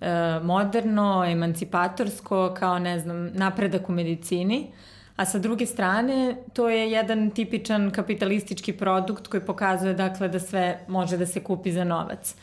e, 0.00 0.40
moderno, 0.42 1.24
emancipatorsko, 1.28 2.54
kao 2.58 2.78
ne 2.78 2.98
znam, 2.98 3.30
napredak 3.34 3.88
u 3.88 3.92
medicini. 3.92 4.72
A 5.16 5.24
sa 5.24 5.38
druge 5.38 5.66
strane, 5.66 6.36
to 6.52 6.68
je 6.68 6.90
jedan 6.90 7.30
tipičan 7.30 7.90
kapitalistički 7.90 8.72
produkt 8.72 9.26
koji 9.26 9.40
pokazuje 9.40 9.94
dakle 9.94 10.28
da 10.28 10.40
sve 10.40 10.84
može 10.88 11.16
da 11.16 11.26
se 11.26 11.42
kupi 11.44 11.72
za 11.72 11.84
novac. 11.84 12.34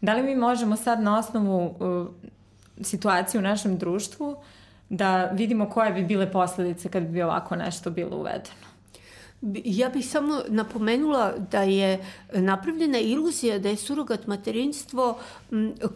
Da 0.00 0.14
li 0.14 0.22
mi 0.22 0.36
možemo 0.36 0.76
sad 0.76 1.02
na 1.02 1.18
osnovu 1.18 1.66
uh, 1.66 2.08
situacije 2.84 3.38
u 3.38 3.42
našem 3.42 3.78
društvu 3.78 4.36
da 4.88 5.24
vidimo 5.24 5.70
koje 5.70 5.92
bi 5.92 6.04
bile 6.04 6.32
posledice 6.32 6.88
kad 6.88 7.02
bi 7.02 7.22
ovako 7.22 7.56
nešto 7.56 7.90
bilo 7.90 8.16
uvedeno? 8.16 8.71
Ja 9.64 9.88
bih 9.88 10.08
samo 10.08 10.42
napomenula 10.48 11.32
da 11.50 11.62
je 11.62 12.04
napravljena 12.32 12.98
iluzija 12.98 13.58
da 13.58 13.68
je 13.68 13.76
surogat 13.76 14.26
materinstvo 14.26 15.18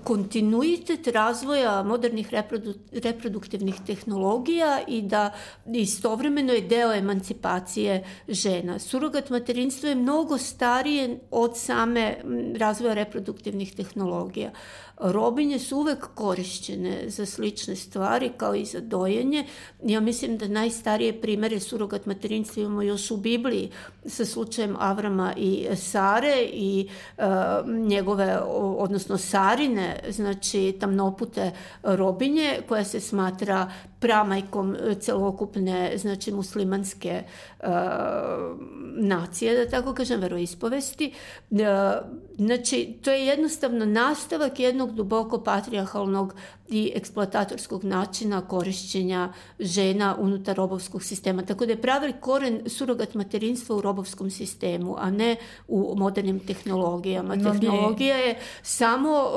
kontinuitet 0.04 1.06
razvoja 1.06 1.82
modernih 1.82 2.30
reprodu, 2.30 2.74
reproduktivnih 2.92 3.74
tehnologija 3.86 4.80
i 4.88 5.02
da 5.02 5.32
istovremeno 5.74 6.52
je 6.52 6.60
deo 6.60 6.92
emancipacije 6.92 8.04
žena. 8.28 8.78
Surogat 8.78 9.30
materinstvo 9.30 9.88
je 9.88 9.94
mnogo 9.94 10.38
starije 10.38 11.18
od 11.30 11.58
same 11.58 12.16
razvoja 12.56 12.94
reproduktivnih 12.94 13.74
tehnologija. 13.74 14.50
Robinje 15.00 15.58
su 15.58 15.76
uvek 15.76 16.06
korišćene 16.14 17.10
za 17.10 17.26
slične 17.26 17.76
stvari 17.76 18.30
kao 18.36 18.54
i 18.54 18.64
za 18.64 18.80
dojenje. 18.80 19.44
Ja 19.82 20.00
mislim 20.00 20.38
da 20.38 20.48
najstarije 20.48 21.20
primere 21.20 21.60
surogat 21.60 22.06
materinstva 22.06 22.62
imamo 22.62 22.82
još 22.82 23.10
u 23.10 23.16
Bibliji 23.36 23.70
sa 24.06 24.24
slučajem 24.24 24.76
Avrama 24.78 25.34
i 25.36 25.66
Sare 25.76 26.36
i 26.52 26.88
uh, 27.18 27.24
njegove, 27.68 28.38
odnosno 28.78 29.18
Sarine, 29.18 30.00
znači 30.08 30.76
tamnopute 30.80 31.50
robinje 31.82 32.60
koja 32.68 32.84
se 32.84 33.00
smatra 33.00 33.70
pramajkom 34.00 34.76
celokupne, 35.00 35.98
znači 35.98 36.32
muslimanske 36.32 37.22
uh, 37.60 37.66
nacije, 38.96 39.64
da 39.64 39.70
tako 39.70 39.94
kažem, 39.94 40.20
veroispovesti. 40.20 41.12
Uh, 41.50 41.58
znači, 42.36 42.94
to 43.02 43.10
je 43.10 43.26
jednostavno 43.26 43.84
nastavak 43.84 44.60
jednog 44.60 44.92
duboko 44.94 45.42
patrijarhalnog 45.42 46.34
i 46.68 46.92
eksploatatorskog 46.94 47.84
načina 47.84 48.48
korišćenja 48.48 49.32
žena 49.60 50.16
unutar 50.18 50.56
robovskog 50.56 51.02
sistema. 51.02 51.42
Tako 51.42 51.66
da 51.66 51.72
je 51.72 51.82
pravi 51.82 52.12
koren 52.20 52.60
surogat 52.66 53.14
materinstva 53.14 53.76
u 53.76 53.80
robovskom 53.80 54.30
sistemu, 54.30 54.96
a 54.98 55.10
ne 55.10 55.36
u 55.68 55.94
modernim 55.96 56.40
tehnologijama. 56.40 57.36
No, 57.36 57.52
Tehnologija 57.52 58.16
je 58.16 58.38
samo, 58.62 59.30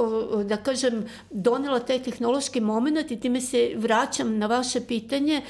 da 0.45 0.57
kažem, 0.57 1.05
donela 1.29 1.79
taj 1.79 2.03
tehnološki 2.03 2.61
moment 2.61 3.11
i 3.11 3.19
time 3.19 3.41
se 3.41 3.71
vraćam 3.75 4.37
na 4.37 4.47
vaše 4.49 4.81
pitanje. 4.81 5.41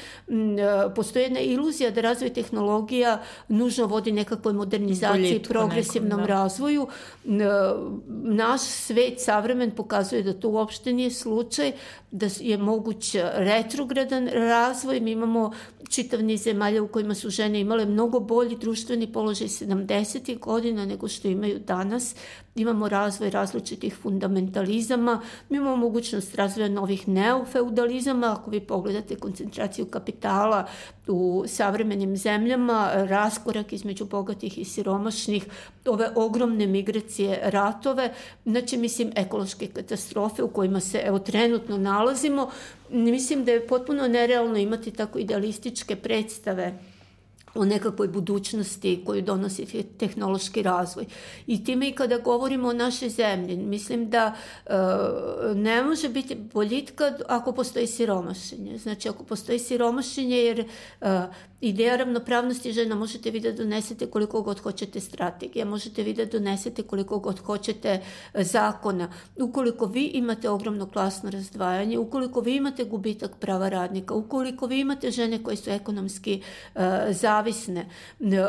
Postoje 0.96 1.22
jedna 1.22 1.40
iluzija 1.40 1.90
da 1.90 2.00
razvoj 2.00 2.32
tehnologija 2.32 3.22
nužno 3.48 3.86
vodi 3.86 4.12
nekakvoj 4.12 4.52
modernizaciji, 4.52 5.36
i 5.36 5.42
progresivnom 5.42 6.20
nekom, 6.20 6.26
da. 6.26 6.34
razvoju. 6.34 6.86
Naš 8.24 8.60
svet 8.60 9.20
savremen 9.20 9.70
pokazuje 9.70 10.22
da 10.22 10.32
to 10.32 10.48
uopšte 10.48 10.92
nije 10.92 11.10
slučaj 11.10 11.72
da 12.10 12.28
je 12.40 12.58
moguć 12.58 13.14
retrogradan 13.34 14.28
razvoj. 14.28 15.00
Mi 15.00 15.12
imamo 15.12 15.52
čitav 15.88 16.22
niz 16.22 16.42
zemalja 16.42 16.82
u 16.82 16.88
kojima 16.88 17.14
su 17.14 17.30
žene 17.30 17.60
imale 17.60 17.86
mnogo 17.86 18.20
bolji 18.20 18.56
društveni 18.56 19.12
položaj 19.12 19.48
70. 19.48 20.38
godina 20.38 20.86
nego 20.86 21.08
što 21.08 21.28
imaju 21.28 21.58
danas. 21.58 22.14
Imamo 22.54 22.88
razvoj 22.88 23.30
različitih 23.30 23.96
fundamentalizama, 24.02 25.20
mi 25.48 25.56
imamo 25.56 25.76
mogućnost 25.76 26.34
razvoja 26.34 26.68
novih 26.68 27.08
neofeudalizama, 27.08 28.36
ako 28.38 28.50
vi 28.50 28.60
pogledate 28.60 29.16
koncentraciju 29.16 29.86
kapitala 29.86 30.66
u 31.06 31.44
savremenim 31.46 32.16
zemljama, 32.16 32.90
raskorak 32.94 33.72
između 33.72 34.04
bogatih 34.04 34.58
i 34.58 34.64
siromašnih, 34.64 35.46
ove 35.86 36.10
ogromne 36.16 36.66
migracije, 36.66 37.40
ratove, 37.42 38.14
znači 38.44 38.76
mislim 38.76 39.12
ekološke 39.16 39.66
katastrofe 39.66 40.42
u 40.42 40.48
kojima 40.48 40.80
se 40.80 40.98
evo 41.04 41.18
trenutno 41.18 41.78
nalazimo, 41.78 42.50
mislim 42.90 43.44
da 43.44 43.52
je 43.52 43.66
potpuno 43.66 44.08
nerealno 44.08 44.56
imati 44.58 44.90
tako 44.90 45.18
idealističke 45.18 45.96
predstave 45.96 46.78
o 47.54 47.64
nekakvoj 47.64 48.08
budućnosti 48.08 49.02
koju 49.06 49.22
donosi 49.22 49.84
tehnološki 49.98 50.62
razvoj. 50.62 51.06
I 51.46 51.64
time 51.64 51.88
i 51.88 51.92
kada 51.92 52.18
govorimo 52.18 52.68
o 52.68 52.72
našoj 52.72 53.08
zemlji, 53.08 53.56
mislim 53.56 54.10
da 54.10 54.34
e, 54.66 54.72
ne 55.54 55.82
može 55.82 56.08
biti 56.08 56.34
boljitka 56.34 57.12
ako 57.28 57.52
postoji 57.52 57.86
siromašenje. 57.86 58.78
Znači, 58.78 59.08
ako 59.08 59.24
postoji 59.24 59.58
siromašenje, 59.58 60.36
jer 60.36 60.64
e, 61.00 61.26
Ideja 61.60 61.96
ravnopravnosti 61.96 62.72
žena 62.72 62.94
možete 62.94 63.30
vi 63.30 63.40
da 63.40 63.52
donesete 63.52 64.06
koliko 64.06 64.42
god 64.42 64.60
hoćete 64.60 65.00
strategije, 65.00 65.64
možete 65.64 66.02
vi 66.02 66.14
da 66.14 66.24
donesete 66.24 66.82
koliko 66.82 67.18
god 67.18 67.38
hoćete 67.38 67.88
e, 68.34 68.44
zakona. 68.44 69.12
Ukoliko 69.38 69.86
vi 69.86 70.04
imate 70.04 70.48
ogromno 70.48 70.86
klasno 70.86 71.30
razdvajanje, 71.30 71.98
ukoliko 71.98 72.40
vi 72.40 72.56
imate 72.56 72.84
gubitak 72.84 73.36
prava 73.40 73.68
radnika, 73.68 74.14
ukoliko 74.14 74.66
vi 74.66 74.80
imate 74.80 75.10
žene 75.10 75.42
koje 75.42 75.56
su 75.56 75.70
ekonomski 75.70 76.42
uh, 76.74 76.80
zavisne, 77.40 77.88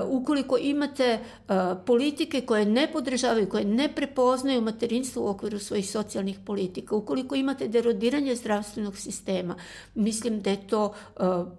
ukoliko 0.08 0.58
imate 0.58 1.20
uh, 1.20 1.56
politike 1.86 2.42
koje 2.42 2.66
ne 2.66 2.92
podržavaju, 2.92 3.50
koje 3.50 3.66
ne 3.66 3.96
prepoznaju 3.96 4.62
materinstvo 4.62 5.24
u 5.24 5.30
okviru 5.30 5.60
svojih 5.60 5.90
socijalnih 5.90 6.40
politika, 6.46 6.96
ukoliko 6.96 7.36
imate 7.36 7.68
derodiranje 7.68 8.36
zdravstvenog 8.36 8.98
sistema, 8.98 9.56
mislim 9.96 10.42
da 10.42 10.50
je 10.50 10.68
to 10.68 10.94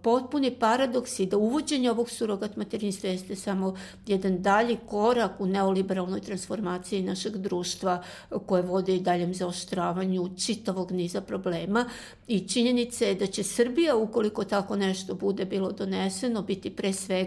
potpuni 0.03 0.51
paradoks 0.51 1.19
i 1.21 1.27
da 1.27 1.37
uvođenje 1.37 1.91
ovog 1.91 2.11
surogat 2.11 2.57
materinstva 2.57 3.11
jeste 3.11 3.37
samo 3.37 3.77
jedan 4.07 4.43
dalji 4.43 4.79
korak 4.87 5.41
u 5.41 5.47
neoliberalnoj 5.47 6.21
transformaciji 6.21 7.03
našeg 7.03 7.37
društva 7.37 8.03
koje 8.47 8.63
vode 8.63 8.97
i 8.97 9.01
daljem 9.01 9.35
zaoštravanju 9.35 10.31
čitavog 10.47 10.93
niza 10.93 11.21
problema. 11.21 11.85
I 12.29 12.49
činjenica 12.49 13.05
je 13.05 13.15
da 13.15 13.27
će 13.27 13.43
Srbija, 13.43 13.97
ukoliko 13.97 14.45
tako 14.45 14.77
nešto 14.77 15.15
bude 15.15 15.45
bilo 15.45 15.73
doneseno, 15.73 16.43
biti 16.43 16.71
pre 16.71 16.93
svega 16.93 17.22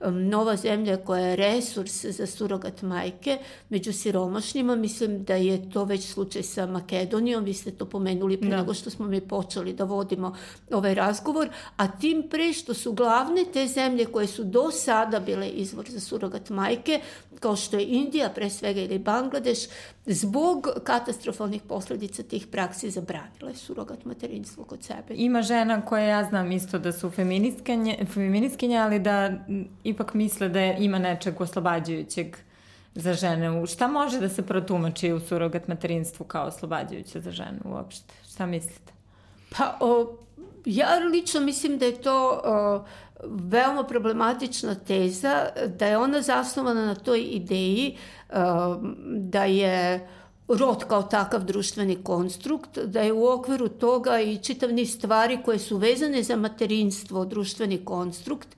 nova 0.00 0.56
zemlja 0.56 0.96
koja 0.96 1.26
je 1.26 1.36
resurs 1.36 2.04
za 2.04 2.26
surogat 2.26 2.82
majke 2.82 3.38
među 3.68 3.92
siromašnjima. 3.92 4.76
Mislim 4.76 5.24
da 5.24 5.34
je 5.34 5.70
to 5.70 5.84
već 5.84 6.12
slučaj 6.12 6.42
sa 6.42 6.66
Makedonijom, 6.66 7.44
vi 7.44 7.54
ste 7.54 7.70
to 7.70 7.84
pomenuli 7.84 8.36
pre 8.36 8.50
da. 8.50 8.56
nego 8.56 8.74
što 8.74 8.90
smo 8.90 9.06
mi 9.06 9.20
počeli 9.20 9.72
da 9.72 9.84
vodimo 9.84 10.36
ovaj 10.70 10.94
razgovor, 10.94 11.48
a 11.76 11.88
tim 11.88 12.28
pre 12.30 12.52
što 12.52 12.74
su 12.74 12.92
glavne 12.92 13.44
te 13.52 13.66
zemlje 13.66 14.04
koje 14.04 14.26
su 14.26 14.44
do 14.44 14.70
sada 14.70 15.20
bile 15.20 15.48
izvor 15.48 15.86
za 15.88 16.00
surogat 16.00 16.50
majke, 16.50 17.00
kao 17.40 17.56
što 17.56 17.76
je 17.76 17.86
Indija 17.86 18.28
pre 18.34 18.50
svega 18.50 18.80
ili 18.80 18.98
Bangladeš, 18.98 19.58
zbog 20.06 20.68
katastrofalnih 20.84 21.62
posledica 21.62 22.22
tih 22.22 22.46
praksi 22.46 22.90
zabranile 22.90 23.54
surogat 23.54 24.04
materinstvo 24.04 24.64
kod 24.64 24.82
sebe. 24.82 25.14
Ima 25.14 25.42
žena 25.42 25.84
koje 25.84 26.08
ja 26.08 26.24
znam 26.24 26.52
isto 26.52 26.78
da 26.78 26.92
su 26.92 27.10
feministkinje, 27.10 28.78
ali 28.78 28.98
da 28.98 29.32
ipak 29.84 30.14
misle 30.14 30.48
da 30.48 30.60
je, 30.60 30.76
ima 30.78 30.98
nečeg 30.98 31.40
oslobađajućeg 31.40 32.36
za 32.94 33.14
žene. 33.14 33.66
Šta 33.66 33.88
može 33.88 34.20
da 34.20 34.28
se 34.28 34.42
protumači 34.46 35.12
u 35.12 35.20
surogat 35.20 35.68
materinstvu 35.68 36.24
kao 36.24 36.46
oslobađajuće 36.46 37.20
za 37.20 37.30
ženu 37.30 37.60
uopšte? 37.64 38.14
Šta 38.32 38.46
mislite? 38.46 38.92
Pa, 39.56 39.76
o, 39.80 40.16
ja 40.64 40.98
lično 40.98 41.40
mislim 41.40 41.78
da 41.78 41.86
je 41.86 42.02
to 42.02 42.40
o, 42.44 42.84
veoma 43.24 43.84
problematična 43.84 44.74
teza, 44.74 45.46
da 45.78 45.86
je 45.86 45.98
ona 45.98 46.22
zasnovana 46.22 46.86
na 46.86 46.94
toj 46.94 47.20
ideji 47.20 47.96
da 49.06 49.44
je 49.44 50.08
rod 50.48 50.84
kao 50.88 51.02
takav 51.02 51.44
društveni 51.44 51.96
konstrukt, 52.04 52.78
da 52.78 53.00
je 53.00 53.12
u 53.12 53.26
okviru 53.26 53.68
toga 53.68 54.20
i 54.20 54.38
čitav 54.38 54.72
niz 54.72 54.94
stvari 54.94 55.38
koje 55.44 55.58
su 55.58 55.76
vezane 55.76 56.22
za 56.22 56.36
materinstvo 56.36 57.24
društveni 57.24 57.84
konstrukt, 57.84 58.48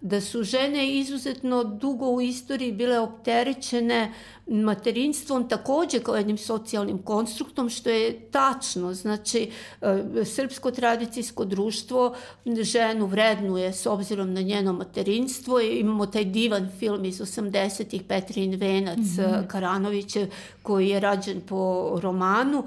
da 0.00 0.20
su 0.20 0.42
žene 0.42 0.94
izuzetno 0.94 1.64
dugo 1.64 2.06
u 2.06 2.20
istoriji 2.20 2.72
bile 2.72 2.98
opterećene 2.98 4.12
materinstvom 4.46 5.48
takođe 5.48 6.00
kao 6.00 6.16
jednim 6.16 6.38
socijalnim 6.38 6.98
konstruktom, 6.98 7.70
što 7.70 7.90
je 7.90 8.20
tačno. 8.30 8.94
Znači, 8.94 9.50
e, 9.80 10.24
srpsko 10.24 10.70
tradicijsko 10.70 11.44
društvo 11.44 12.14
ženu 12.62 13.06
vrednuje 13.06 13.72
s 13.72 13.86
obzirom 13.86 14.32
na 14.32 14.40
njeno 14.40 14.72
materinstvo. 14.72 15.60
Imamo 15.60 16.06
taj 16.06 16.24
divan 16.24 16.70
film 16.78 17.04
iz 17.04 17.20
80-ih, 17.20 18.02
Petrin 18.02 18.54
Venac, 18.54 18.98
mm 18.98 19.02
-hmm. 19.02 19.46
Karanoviće, 19.46 20.26
koji 20.62 20.88
je 20.88 21.00
rađen 21.00 21.40
po 21.40 21.90
romanu, 22.02 22.64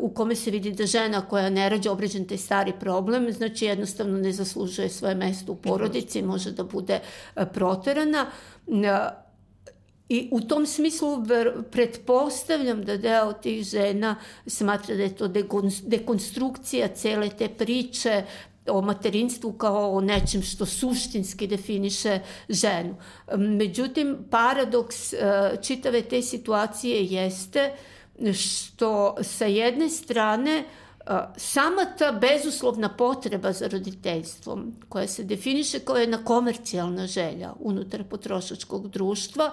u 0.00 0.08
kome 0.08 0.34
se 0.34 0.50
vidi 0.50 0.72
da 0.72 0.86
žena 0.86 1.20
koja 1.20 1.50
ne 1.50 1.68
rađa 1.68 1.92
obređen 1.92 2.28
taj 2.28 2.38
stari 2.38 2.72
problem, 2.80 3.32
znači 3.32 3.64
jednostavno 3.64 4.18
ne 4.18 4.32
zaslužuje 4.32 4.88
svoje 4.88 5.14
mesto 5.14 5.52
u 5.52 5.56
porodici, 5.56 6.22
može 6.22 6.50
da 6.50 6.64
bude 6.64 7.00
e, 7.36 7.46
proterana 7.46 8.26
I 10.08 10.28
u 10.32 10.40
tom 10.40 10.66
smislu 10.66 11.24
pretpostavljam 11.70 12.84
da 12.84 12.96
deo 12.96 13.32
tih 13.32 13.64
žena 13.64 14.16
smatra 14.46 14.96
da 14.96 15.02
je 15.02 15.16
to 15.16 15.28
dekonstrukcija 15.82 16.88
cele 16.88 17.28
te 17.28 17.48
priče 17.48 18.22
o 18.68 18.80
materinstvu 18.80 19.52
kao 19.52 19.92
o 19.96 20.00
nečem 20.00 20.42
što 20.42 20.66
suštinski 20.66 21.46
definiše 21.46 22.20
ženu. 22.48 22.96
Međutim, 23.36 24.16
paradoks 24.30 25.12
e, 25.12 25.18
čitave 25.62 26.02
te 26.02 26.22
situacije 26.22 27.04
jeste 27.04 27.72
što 28.32 29.16
sa 29.22 29.44
jedne 29.44 29.88
strane 29.88 30.64
sama 31.36 31.84
ta 31.98 32.12
bezuslovna 32.12 32.88
potreba 32.88 33.52
za 33.52 33.68
roditeljstvom, 33.68 34.74
koja 34.88 35.08
se 35.08 35.24
definiše 35.24 35.78
kao 35.78 35.96
jedna 35.96 36.24
komercijalna 36.24 37.06
želja 37.06 37.52
unutar 37.60 38.04
potrošačkog 38.04 38.88
društva, 38.88 39.52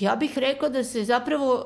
ja 0.00 0.16
bih 0.16 0.38
rekla 0.38 0.68
da 0.68 0.84
se 0.84 1.04
zapravo 1.04 1.64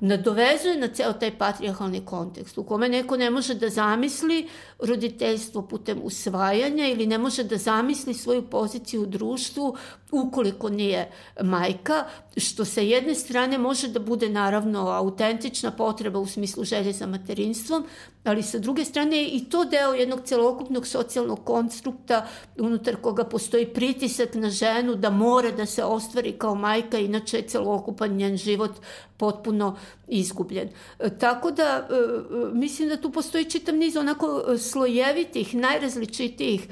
nadovezuje 0.00 0.76
na 0.76 0.88
ceo 0.88 1.12
taj 1.12 1.38
patrijarhalni 1.38 2.04
kontekst 2.04 2.58
u 2.58 2.64
kome 2.64 2.88
neko 2.88 3.16
ne 3.16 3.30
može 3.30 3.54
da 3.54 3.68
zamisli 3.68 4.48
roditeljstvo 4.78 5.62
putem 5.62 6.00
usvajanja 6.02 6.86
ili 6.86 7.06
ne 7.06 7.18
može 7.18 7.44
da 7.44 7.56
zamisli 7.56 8.14
svoju 8.14 8.42
poziciju 8.42 9.02
u 9.02 9.06
društvu 9.06 9.76
ukoliko 10.10 10.68
nije 10.68 11.10
majka, 11.42 12.04
što 12.36 12.64
sa 12.64 12.80
jedne 12.80 13.14
strane 13.14 13.58
može 13.58 13.88
da 13.88 14.00
bude 14.00 14.28
naravno 14.28 14.88
autentična 14.88 15.70
potreba 15.70 16.18
u 16.18 16.26
smislu 16.26 16.64
želje 16.64 16.92
za 16.92 17.06
materinstvom, 17.06 17.84
ali 18.32 18.42
sa 18.42 18.58
druge 18.58 18.84
strane 18.84 19.16
je 19.16 19.28
i 19.28 19.44
to 19.44 19.64
deo 19.64 19.92
jednog 19.92 20.20
celokupnog 20.24 20.86
socijalnog 20.86 21.44
konstrukta 21.44 22.26
unutar 22.58 22.96
koga 22.96 23.24
postoji 23.24 23.66
pritisak 23.66 24.34
na 24.34 24.50
ženu 24.50 24.94
da 24.94 25.10
mora 25.10 25.50
da 25.50 25.66
se 25.66 25.84
ostvari 25.84 26.32
kao 26.32 26.54
majka, 26.54 26.98
inače 26.98 27.36
je 27.36 27.48
celokupan 27.48 28.16
njen 28.16 28.36
život 28.36 28.70
potpuno 29.16 29.76
izgubljen. 30.08 30.68
E, 30.98 31.18
tako 31.18 31.50
da 31.50 31.88
e, 31.90 31.94
e, 31.94 32.54
mislim 32.54 32.88
da 32.88 32.96
tu 32.96 33.10
postoji 33.10 33.44
čitav 33.44 33.74
niz 33.74 33.96
onako 33.96 34.44
slojevitih, 34.58 35.54
najrazličitijih 35.54 36.68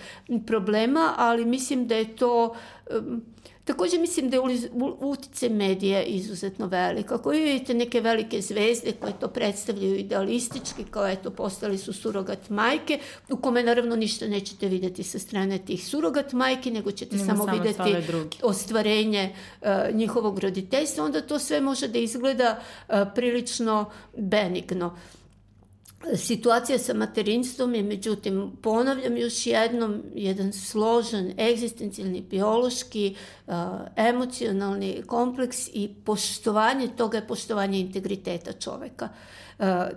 problema, 0.46 1.14
ali 1.16 1.44
mislim 1.44 1.86
da 1.86 1.94
je 1.94 2.16
to 2.16 2.54
Takođe 3.70 3.98
mislim 3.98 4.30
da 4.30 4.36
je 4.36 4.42
utice 5.00 5.48
medija 5.48 6.02
izuzetno 6.02 6.66
velika. 6.66 7.14
Ako 7.14 7.30
vidite 7.30 7.74
neke 7.74 8.00
velike 8.00 8.40
zvezde 8.40 8.92
koje 8.92 9.12
to 9.20 9.28
predstavljaju 9.28 9.96
idealistički, 9.96 10.84
kao 10.90 11.08
eto 11.08 11.30
postali 11.30 11.78
su 11.78 11.92
surogat 11.92 12.48
majke, 12.48 12.98
u 13.30 13.36
kome 13.36 13.62
naravno 13.62 13.96
ništa 13.96 14.26
nećete 14.26 14.68
videti 14.68 15.02
sa 15.02 15.18
strane 15.18 15.58
tih 15.58 15.86
surogat 15.86 16.32
majke, 16.32 16.70
nego 16.70 16.90
ćete 16.90 17.16
Nima 17.16 17.26
samo, 17.26 17.44
samo 17.46 17.62
videti 17.62 18.12
ostvarenje 18.42 19.34
uh, 19.60 19.68
njihovog 19.94 20.38
roditeljstva, 20.38 21.04
onda 21.04 21.20
to 21.20 21.38
sve 21.38 21.60
može 21.60 21.88
da 21.88 21.98
izgleda 21.98 22.60
uh, 22.88 22.94
prilično 23.14 23.90
benigno. 24.16 24.86
Uh, 24.86 25.19
Situacija 26.16 26.78
sa 26.78 26.94
materinstvom 26.94 27.74
je, 27.74 27.82
međutim, 27.82 28.52
ponavljam 28.62 29.16
još 29.16 29.46
jednom, 29.46 30.02
jedan 30.14 30.52
složen, 30.52 31.34
egzistencijalni, 31.38 32.20
biološki, 32.20 33.16
emocionalni 33.96 35.02
kompleks 35.06 35.68
i 35.72 35.90
poštovanje 36.04 36.88
toga 36.96 37.18
je 37.18 37.26
poštovanje 37.26 37.80
integriteta 37.80 38.52
čoveka. 38.52 39.08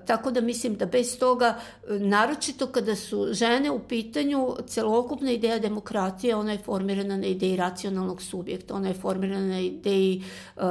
tako 0.05 0.31
da 0.31 0.41
mislim 0.41 0.75
da 0.75 0.85
bez 0.85 1.19
toga, 1.19 1.59
naročito 1.89 2.67
kada 2.67 2.95
su 2.95 3.27
žene 3.31 3.71
u 3.71 3.79
pitanju, 3.79 4.55
celokupna 4.67 5.31
ideja 5.31 5.59
demokratije, 5.59 6.35
ona 6.35 6.51
je 6.51 6.57
formirana 6.57 7.17
na 7.17 7.25
ideji 7.25 7.55
racionalnog 7.55 8.21
subjekta, 8.21 8.75
ona 8.75 8.87
je 8.87 8.93
formirana 8.93 9.47
na 9.47 9.59
ideji 9.59 10.23
uh, 10.55 10.63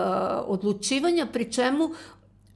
odlučivanja, 0.47 1.27
pri 1.33 1.53
čemu 1.53 1.91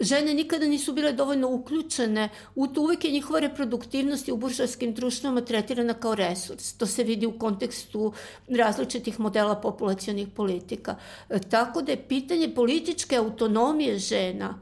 žene 0.00 0.34
nikada 0.34 0.66
nisu 0.66 0.92
bile 0.92 1.12
dovoljno 1.12 1.48
uključene 1.48 2.28
u 2.54 2.66
to 2.66 2.82
uvek 2.82 3.04
je 3.04 3.10
njihova 3.10 3.40
reproduktivnost 3.40 4.28
u 4.28 4.36
buržarskim 4.36 4.94
društvama 4.94 5.40
tretirana 5.40 5.94
kao 5.94 6.14
resurs. 6.14 6.72
To 6.72 6.86
se 6.86 7.04
vidi 7.04 7.26
u 7.26 7.38
kontekstu 7.38 8.12
različitih 8.48 9.20
modela 9.20 9.54
populacijonih 9.54 10.28
politika. 10.28 10.96
E, 11.28 11.38
tako 11.38 11.82
da 11.82 11.92
je 11.92 12.08
pitanje 12.08 12.54
političke 12.54 13.16
autonomije 13.16 13.98
žena 13.98 14.58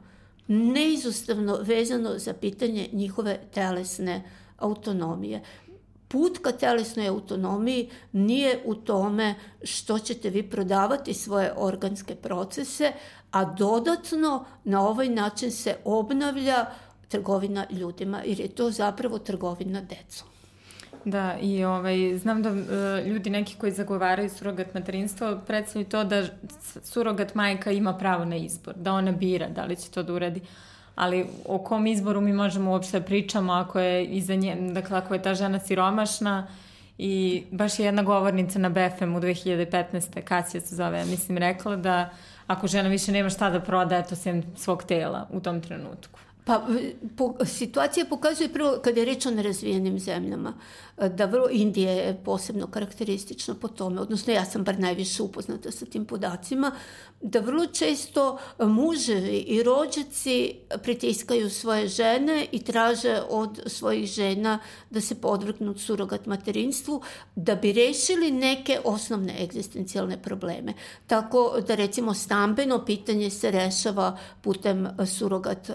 neizostavno 0.47 1.57
vezano 1.61 2.19
za 2.19 2.33
pitanje 2.33 2.89
njihove 2.91 3.39
telesne 3.53 4.31
autonomije 4.57 5.41
put 6.07 6.37
ka 6.37 6.51
telesnoj 6.51 7.07
autonomiji 7.07 7.89
nije 8.11 8.59
u 8.65 8.75
tome 8.75 9.35
što 9.63 9.99
ćete 9.99 10.29
vi 10.29 10.43
prodavati 10.43 11.13
svoje 11.13 11.53
organske 11.57 12.15
procese, 12.15 12.91
a 13.31 13.45
dodatno 13.45 14.45
na 14.63 14.87
ovaj 14.87 15.09
način 15.09 15.51
se 15.51 15.75
obnavlja 15.83 16.65
trgovina 17.07 17.65
ljudima, 17.69 18.21
jer 18.25 18.39
je 18.39 18.47
to 18.47 18.71
zapravo 18.71 19.19
trgovina 19.19 19.81
decom. 19.81 20.27
Da, 21.05 21.37
i 21.41 21.63
ovaj, 21.63 22.17
znam 22.17 22.41
da 22.43 22.51
uh, 22.51 23.07
ljudi 23.07 23.29
neki 23.29 23.55
koji 23.55 23.71
zagovaraju 23.71 24.29
surogat 24.29 24.73
materinstvo 24.73 25.39
predstavljaju 25.47 25.89
to 25.89 26.03
da 26.03 26.23
surogat 26.83 27.35
majka 27.35 27.71
ima 27.71 27.97
pravo 27.97 28.25
na 28.25 28.35
izbor, 28.35 28.73
da 28.75 28.93
ona 28.93 29.11
bira 29.11 29.49
da 29.49 29.65
li 29.65 29.75
će 29.75 29.89
to 29.91 30.03
da 30.03 30.13
uradi. 30.13 30.41
Ali 30.95 31.25
o 31.45 31.57
kom 31.57 31.87
izboru 31.87 32.21
mi 32.21 32.33
možemo 32.33 32.71
uopšte 32.71 33.01
pričamo 33.01 33.53
ako 33.53 33.79
je 33.79 34.05
iza 34.05 34.35
nje, 34.35 34.55
dakle 34.71 34.97
ako 34.97 35.13
je 35.13 35.21
ta 35.21 35.33
žena 35.33 35.59
siromašna 35.59 36.47
i 36.97 37.43
baš 37.51 37.79
je 37.79 37.85
jedna 37.85 38.03
govornica 38.03 38.59
na 38.59 38.69
BFM 38.69 39.15
u 39.15 39.19
2015. 39.19 40.21
Kasija 40.21 40.61
se 40.61 40.75
zove, 40.75 41.05
mislim, 41.05 41.37
rekla 41.37 41.75
da 41.75 42.09
ako 42.47 42.67
žena 42.67 42.89
više 42.89 43.11
nema 43.11 43.29
šta 43.29 43.49
da 43.49 43.59
proda, 43.59 43.97
eto 43.97 44.15
sem 44.15 44.43
svog 44.55 44.83
tela 44.83 45.27
u 45.31 45.39
tom 45.39 45.61
trenutku. 45.61 46.19
Pa 46.45 46.67
po, 47.17 47.35
situacija 47.45 48.05
pokazuje 48.05 48.53
prvo 48.53 48.77
kada 48.83 48.99
je 48.99 49.05
reč 49.05 49.25
o 49.25 49.31
nerazvijenim 49.31 49.99
zemljama 49.99 50.53
da 50.97 51.25
vrlo 51.25 51.47
Indija 51.51 51.91
je 51.91 52.21
posebno 52.25 52.67
karakteristična 52.67 53.55
po 53.55 53.67
tome, 53.67 54.01
odnosno 54.01 54.33
ja 54.33 54.45
sam 54.45 54.63
bar 54.63 54.79
najviše 54.79 55.23
upoznata 55.23 55.71
sa 55.71 55.85
tim 55.85 56.05
podacima, 56.05 56.71
da 57.21 57.39
vrlo 57.39 57.65
često 57.65 58.37
muževi 58.59 59.37
i 59.37 59.63
rođaci 59.63 60.55
pritiskaju 60.83 61.49
svoje 61.49 61.87
žene 61.87 62.47
i 62.51 62.63
traže 62.63 63.21
od 63.29 63.59
svojih 63.65 64.05
žena 64.05 64.59
da 64.89 65.01
se 65.01 65.15
podvrgnu 65.21 65.77
surogat 65.77 66.25
materinstvu 66.25 67.01
da 67.35 67.55
bi 67.55 67.71
rešili 67.71 68.31
neke 68.31 68.79
osnovne 68.83 69.43
egzistencijalne 69.43 70.21
probleme. 70.21 70.73
Tako 71.07 71.57
da 71.67 71.75
recimo 71.75 72.13
stambeno 72.13 72.85
pitanje 72.85 73.29
se 73.29 73.51
rešava 73.51 74.17
putem 74.41 74.87
surogat 75.05 75.71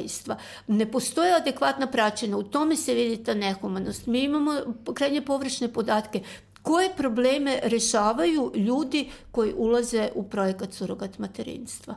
roditeljstva. 0.00 0.36
Ne 0.66 0.90
postoje 0.90 1.34
adekvatna 1.34 1.86
praćena, 1.86 2.36
u 2.36 2.42
tome 2.42 2.76
se 2.76 2.94
vidi 2.94 3.24
ta 3.24 3.34
nehumanost. 3.34 4.06
Mi 4.06 4.22
imamo 4.22 4.52
krajnje 4.94 5.20
površne 5.20 5.72
podatke 5.72 6.22
koje 6.62 6.96
probleme 6.96 7.60
rešavaju 7.62 8.52
ljudi 8.54 9.10
koji 9.30 9.54
ulaze 9.56 10.10
u 10.14 10.22
projekat 10.22 10.72
surogat 10.72 11.18
materinstva. 11.18 11.94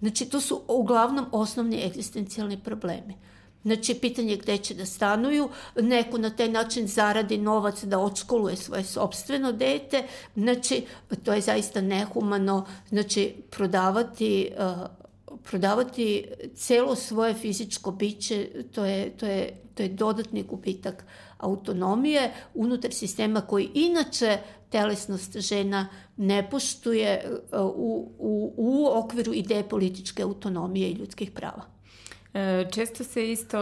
Znači, 0.00 0.24
to 0.24 0.40
su 0.40 0.62
uglavnom 0.68 1.26
osnovni 1.32 1.84
egzistencijalni 1.86 2.58
problemi. 2.64 3.14
Znači, 3.62 3.94
pitanje 3.94 4.36
gde 4.36 4.56
će 4.58 4.74
da 4.74 4.86
stanuju, 4.86 5.48
neko 5.76 6.18
na 6.18 6.30
taj 6.30 6.48
način 6.48 6.86
zaradi 6.86 7.38
novac 7.38 7.84
da 7.84 7.98
odškoluje 7.98 8.56
svoje 8.56 8.84
sobstveno 8.84 9.52
dete, 9.52 10.06
znači, 10.34 10.86
to 11.24 11.32
je 11.32 11.40
zaista 11.40 11.80
nehumano, 11.80 12.66
znači, 12.88 13.34
prodavati 13.50 14.48
uh, 14.56 14.99
prodavati 15.44 16.24
celo 16.54 16.96
svoje 16.96 17.34
fizičko 17.34 17.90
biće, 17.90 18.48
to 18.74 18.84
je, 18.84 19.10
to 19.16 19.26
je, 19.26 19.62
to 19.74 19.82
je 19.82 19.88
dodatni 19.88 20.42
gubitak 20.42 21.04
autonomije 21.38 22.32
unutar 22.54 22.92
sistema 22.92 23.40
koji 23.40 23.70
inače 23.74 24.38
telesnost 24.70 25.36
žena 25.36 25.88
ne 26.16 26.50
poštuje 26.50 27.24
uh, 27.52 27.60
u, 27.60 28.12
u, 28.18 28.54
u 28.56 28.86
okviru 28.86 29.34
ideje 29.34 29.68
političke 29.68 30.22
autonomije 30.22 30.90
i 30.90 30.94
ljudskih 30.94 31.30
prava. 31.30 31.79
E, 32.34 32.66
često 32.70 33.04
se 33.04 33.32
isto 33.32 33.58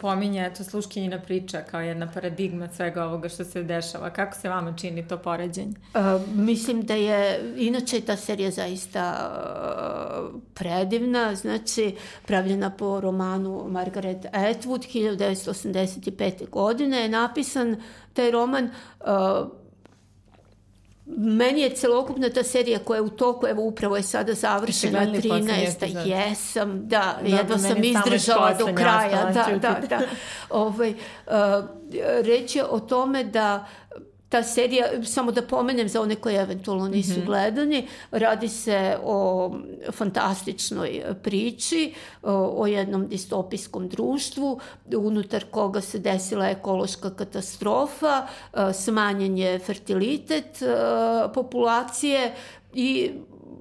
pominje 0.00 0.46
eto, 0.46 0.64
sluškinjina 0.64 1.20
priča 1.20 1.62
kao 1.70 1.80
jedna 1.80 2.08
paradigma 2.14 2.68
svega 2.68 3.04
ovoga 3.04 3.28
što 3.28 3.44
se 3.44 3.62
dešava. 3.62 4.10
Kako 4.10 4.36
se 4.36 4.48
vama 4.48 4.76
čini 4.76 5.08
to 5.08 5.18
poređenje? 5.18 5.74
Uh, 5.94 6.00
mislim 6.34 6.82
da 6.82 6.94
je, 6.94 7.40
inače 7.56 8.00
ta 8.00 8.16
serija 8.16 8.50
zaista 8.50 9.30
uh, 10.32 10.40
predivna, 10.54 11.34
znači 11.34 11.96
pravljena 12.26 12.70
po 12.70 13.00
romanu 13.00 13.66
Margaret 13.68 14.24
Atwood 14.32 14.86
1985. 14.94 16.50
godine 16.50 17.00
je 17.00 17.08
napisan 17.08 17.82
taj 18.12 18.30
roman 18.30 18.64
uh, 18.64 19.65
Meni 21.08 21.60
je 21.60 21.70
celokupna 21.70 22.30
ta 22.30 22.42
serija 22.42 22.78
koja 22.78 22.96
je 22.96 23.02
u 23.02 23.08
toku, 23.08 23.46
evo 23.46 23.62
upravo 23.62 23.96
je 23.96 24.02
sada 24.02 24.34
završena 24.34 25.06
13. 25.06 26.06
Jesam, 26.06 26.88
da, 26.88 27.18
da 27.22 27.36
jedva 27.36 27.58
sam 27.58 27.84
izdržala 27.84 28.54
do 28.54 28.66
kraja. 28.74 29.30
Da, 29.32 29.58
da, 29.58 29.80
da. 29.88 30.00
Ovaj, 30.50 30.90
uh, 30.90 31.32
reč 32.22 32.56
je 32.56 32.64
o 32.64 32.80
tome 32.80 33.24
da 33.24 33.66
ta 34.28 34.42
serija, 34.42 35.04
samo 35.04 35.32
da 35.32 35.42
pomenem 35.42 35.88
za 35.88 36.00
one 36.00 36.14
koje 36.14 36.42
eventualno 36.42 36.88
nisu 36.88 37.12
mm 37.12 37.22
-hmm. 37.22 37.26
gledani, 37.26 37.88
radi 38.10 38.48
se 38.48 38.96
o 39.04 39.50
fantastičnoj 39.92 41.02
priči, 41.22 41.94
o, 42.22 42.66
jednom 42.66 43.08
distopijskom 43.08 43.88
društvu, 43.88 44.60
unutar 44.96 45.44
koga 45.50 45.80
se 45.80 45.98
desila 45.98 46.48
ekološka 46.48 47.10
katastrofa, 47.10 48.26
smanjen 48.74 49.38
je 49.38 49.58
fertilitet 49.58 50.62
populacije 51.34 52.34
i 52.74 53.10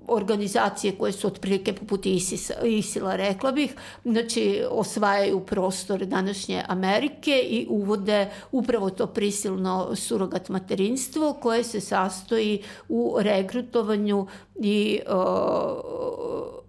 organizacije 0.08 0.98
koje 0.98 1.12
su 1.12 1.28
otprilike 1.28 1.74
poput 1.74 2.06
ISIS, 2.06 2.52
ISIL-a, 2.64 3.16
rekla 3.16 3.52
bih, 3.52 3.76
znači 4.06 4.64
osvajaju 4.70 5.40
prostor 5.40 6.06
današnje 6.06 6.64
Amerike 6.68 7.32
i 7.50 7.68
uvode 7.70 8.30
upravo 8.52 8.90
to 8.90 9.08
prisilno 9.08 9.96
surogat 9.96 10.50
materinstvo 10.50 11.34
koje 11.34 11.64
se 11.64 11.82
sastoji 11.82 12.64
u 12.90 13.16
regrutovanju 13.20 14.28
i 14.56 15.00
uh, 15.08 15.16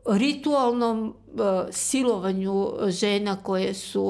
ritualnom 0.07 1.15
uh, 1.35 1.41
silovanju 1.71 2.73
žena 2.87 3.37
koje 3.43 3.75
su 3.75 4.05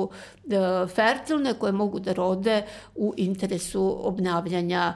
uh, 0.44 0.90
fertilne, 0.90 1.54
koje 1.54 1.72
mogu 1.72 1.98
da 1.98 2.12
rode 2.12 2.66
u 2.94 3.14
interesu 3.16 3.98
obnavljanja 4.02 4.94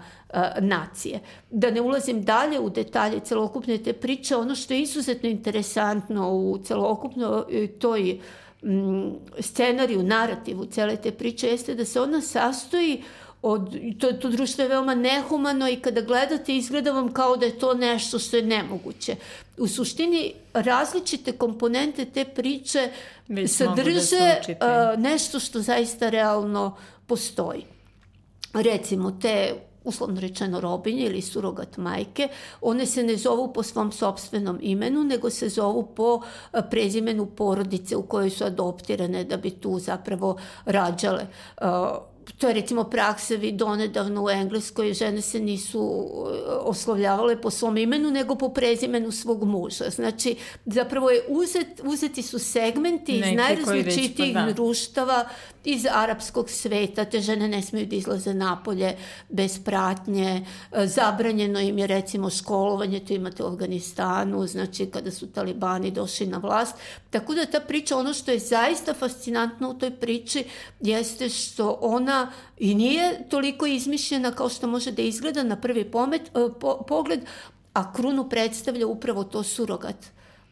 nacije. 0.61 1.20
Da 1.51 1.70
ne 1.70 1.81
ulazim 1.81 2.22
dalje 2.22 2.61
u 2.61 2.70
detalje 2.70 3.20
celokupne 3.20 3.78
te 3.78 3.93
priče, 3.93 4.37
ono 4.37 4.55
što 4.55 4.74
je 4.74 4.81
izuzetno 4.81 5.28
interesantno 5.28 6.33
u 6.33 6.59
celokupno 6.64 7.47
toj 7.78 8.20
mm, 8.62 9.11
scenariju, 9.39 10.03
narativu 10.03 10.66
cele 10.66 10.97
te 10.97 11.11
priče 11.11 11.49
jeste 11.49 11.74
da 11.74 11.85
se 11.85 12.01
ona 12.01 12.20
sastoji 12.20 13.03
od, 13.43 13.76
to, 13.99 14.12
to 14.12 14.28
društvo 14.28 14.62
je 14.62 14.68
veoma 14.68 14.95
nehumano 14.95 15.68
i 15.68 15.76
kada 15.76 16.01
gledate 16.01 16.57
izgleda 16.57 16.93
vam 16.93 17.12
kao 17.12 17.37
da 17.37 17.47
je 17.47 17.59
to 17.59 17.74
nešto 17.74 18.18
što 18.18 18.37
je 18.37 18.43
nemoguće. 18.43 19.16
U 19.57 19.68
suštini 19.68 20.33
različite 20.55 21.33
komponente 21.33 22.05
te 22.05 22.24
priče 22.24 22.91
Već 23.28 23.59
da 23.59 23.66
sadrže 23.66 24.57
da 24.61 24.97
nešto 24.97 25.41
što 25.41 25.61
zaista 25.61 26.09
realno 26.09 26.76
postoji. 27.07 27.64
Recimo 28.55 29.18
te 29.22 29.55
uslovno 29.85 30.20
rečeno 30.20 30.61
robinje 30.61 31.07
ili 31.07 31.22
surogat 31.22 31.76
majke, 31.76 32.28
one 32.61 32.87
se 32.87 33.03
ne 33.03 33.16
zovu 33.16 33.53
po 33.53 33.62
svom 33.62 33.93
sobstvenom 33.93 34.59
imenu, 34.62 35.05
nego 35.05 35.31
se 35.31 35.49
zovu 35.49 35.87
po 35.95 36.20
prezimenu 36.70 37.26
porodice 37.26 37.97
u 37.97 38.03
kojoj 38.03 38.31
su 38.31 38.45
adoptirane 38.45 39.24
da 39.24 39.37
bi 39.37 39.51
tu 39.51 39.78
zapravo 39.78 40.37
rađale. 40.64 41.26
To 42.39 42.49
je 42.49 42.55
recimo 42.55 42.85
praksa 42.85 43.35
donedavno 43.53 44.24
u 44.24 44.31
Engleskoj 44.31 44.95
žene 44.95 45.20
se 45.20 45.41
nisu 45.41 45.81
uh, 45.81 46.31
oslovljavale 46.61 47.41
po 47.41 47.51
svom 47.51 47.76
imenu 47.76 48.11
nego 48.11 48.35
po 48.35 48.49
prezimenu 48.49 49.11
svog 49.11 49.45
muža. 49.45 49.91
Znači 49.91 50.37
zapravo 50.66 51.11
je 51.11 51.22
uzet, 51.28 51.81
uzeti 51.85 52.22
su 52.22 52.39
segmenti 52.39 53.12
iz 53.12 53.37
najrazličitijih 53.37 54.35
pa 54.35 54.43
da. 54.43 54.53
društava 54.53 55.24
iz 55.64 55.87
arapskog 55.93 56.51
sveta, 56.51 57.05
te 57.05 57.20
žene 57.20 57.49
ne 57.49 57.62
smeju 57.62 57.87
da 57.87 57.97
izlaze 57.97 58.35
napolje 58.35 58.97
bez 59.28 59.59
pratnje, 59.64 60.47
uh, 60.70 60.78
zabranjeno 60.85 61.61
im 61.61 61.78
je 61.78 61.87
recimo 61.87 62.31
školovanje, 62.31 63.01
to 63.01 63.14
imate 63.14 63.45
u 63.45 63.47
Afganistanu, 63.47 64.47
znači 64.47 64.87
kada 64.87 65.11
su 65.11 65.26
talibani 65.26 65.91
došli 65.91 66.26
na 66.26 66.39
vlast. 66.39 66.74
Tako 67.11 67.35
da 67.35 67.47
ta 67.47 67.61
priča, 67.61 67.97
ono 67.97 68.12
što 68.12 68.31
je 68.31 68.39
zaista 68.39 68.95
fascinantno 68.95 69.70
u 69.70 69.74
toj 69.74 69.91
priči 69.91 70.45
jeste 70.81 71.28
što 71.28 71.78
ona 71.81 72.20
i 72.59 72.75
nije 72.75 73.29
toliko 73.29 73.66
izmišljena 73.66 74.33
kao 74.33 74.49
što 74.49 74.66
može 74.66 74.93
da 74.93 75.03
izgleda 75.03 75.43
na 75.43 75.57
prvi 75.57 75.85
pomet, 75.85 76.23
e, 76.23 76.31
po, 76.61 76.85
pogled, 76.89 77.21
a 77.73 77.93
krunu 77.93 78.29
predstavlja 78.29 78.87
upravo 78.87 79.25
to 79.25 79.43
surogat 79.43 79.97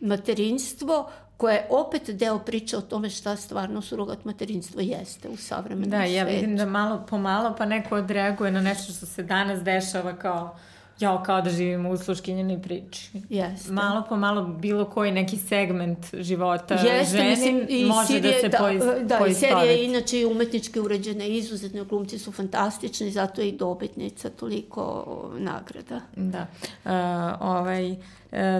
materinstvo 0.00 1.10
koje 1.36 1.54
je 1.54 1.66
opet 1.70 2.10
deo 2.10 2.38
priče 2.38 2.76
o 2.76 2.80
tome 2.80 3.10
šta 3.10 3.36
stvarno 3.36 3.82
surogat 3.82 4.24
materinstvo 4.24 4.80
jeste 4.80 5.28
u 5.28 5.36
savremenom 5.36 5.90
da, 5.90 5.96
svetu. 5.96 6.12
Da, 6.12 6.16
ja 6.16 6.24
vidim 6.24 6.56
da 6.56 6.66
malo 6.66 7.06
po 7.10 7.18
malo 7.18 7.54
pa 7.58 7.66
neko 7.66 7.96
odreaguje 7.96 8.50
na 8.50 8.60
nešto 8.60 8.92
što 8.92 9.06
se 9.06 9.22
danas 9.22 9.62
dešava 9.62 10.16
kao 10.16 10.58
jao, 11.00 11.22
kao 11.22 11.40
da 11.40 11.50
živimo 11.50 11.90
u 11.90 11.96
sluškinjenoj 11.96 12.62
priči. 12.62 13.10
Jeste. 13.28 13.72
Malo 13.72 14.04
po 14.08 14.16
malo 14.16 14.42
bilo 14.42 14.84
koji 14.84 15.12
neki 15.12 15.36
segment 15.36 16.14
života 16.14 16.74
Jeste, 16.74 17.16
ženi 17.16 17.30
mislim, 17.30 17.66
i 17.68 17.84
može 17.84 18.06
Sirije, 18.06 18.32
da 18.32 18.40
se 18.40 18.48
da, 18.48 18.58
poist, 18.58 18.86
Da, 19.02 19.26
i 19.26 19.34
serija 19.34 19.62
je 19.62 19.84
inače 19.84 20.20
i 20.20 20.26
umetnički 20.26 20.80
uređena, 20.80 21.24
izuzetno 21.24 21.84
glumci 21.84 22.18
su 22.18 22.32
fantastični, 22.32 23.10
zato 23.10 23.40
je 23.40 23.48
i 23.48 23.56
dobitnica 23.56 24.30
toliko 24.30 25.04
nagrada. 25.38 26.00
Da. 26.16 26.46
Uh, 26.84 26.90
ovaj, 27.40 27.90
uh, 27.90 27.98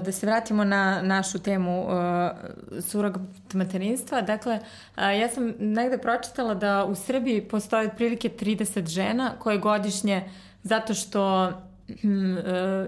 da 0.04 0.12
se 0.12 0.26
vratimo 0.26 0.64
na 0.64 1.02
našu 1.02 1.38
temu 1.38 1.82
uh, 1.82 1.90
surogat 2.80 3.22
materinstva. 3.52 4.20
Dakle, 4.20 4.54
uh, 4.96 5.02
ja 5.20 5.28
sam 5.28 5.54
negde 5.58 5.98
pročitala 5.98 6.54
da 6.54 6.84
u 6.84 6.94
Srbiji 6.94 7.40
postoje 7.40 7.88
otprilike 7.88 8.28
30 8.28 8.86
žena 8.86 9.32
koje 9.38 9.58
godišnje 9.58 10.30
zato 10.62 10.94
što 10.94 11.44
e, 11.44 11.52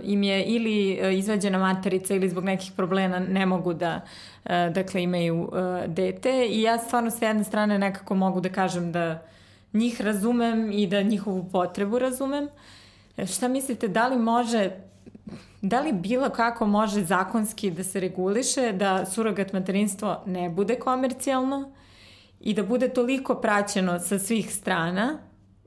im 0.02 0.22
je 0.22 0.44
ili 0.44 0.92
e, 0.92 1.18
izvađena 1.18 1.58
materica 1.58 2.14
ili 2.14 2.28
zbog 2.28 2.44
nekih 2.44 2.72
problema 2.76 3.18
ne 3.18 3.46
mogu 3.46 3.74
da 3.74 4.00
e, 4.44 4.70
dakle 4.74 5.02
imaju 5.02 5.50
dete 5.86 6.46
i 6.50 6.62
ja 6.62 6.78
stvarno 6.78 7.10
s 7.10 7.22
jedne 7.22 7.44
strane 7.44 7.78
nekako 7.78 8.14
mogu 8.14 8.40
da 8.40 8.48
kažem 8.48 8.92
da 8.92 9.22
njih 9.72 10.00
razumem 10.00 10.72
i 10.72 10.86
da 10.86 11.02
njihovu 11.02 11.48
potrebu 11.52 11.98
razumem. 11.98 12.48
Šta 13.26 13.48
mislite, 13.48 13.88
da 13.88 14.08
li 14.08 14.18
može 14.18 14.70
da 15.62 15.80
li 15.80 15.92
bilo 15.92 16.30
kako 16.30 16.66
može 16.66 17.04
zakonski 17.04 17.70
da 17.70 17.84
se 17.84 18.00
reguliše 18.00 18.72
da 18.72 19.06
surogat 19.06 19.52
materinstvo 19.52 20.22
ne 20.26 20.50
bude 20.50 20.74
komercijalno 20.74 21.72
i 22.40 22.54
da 22.54 22.62
bude 22.62 22.88
toliko 22.88 23.34
praćeno 23.34 23.98
sa 23.98 24.18
svih 24.18 24.54
strana 24.54 25.18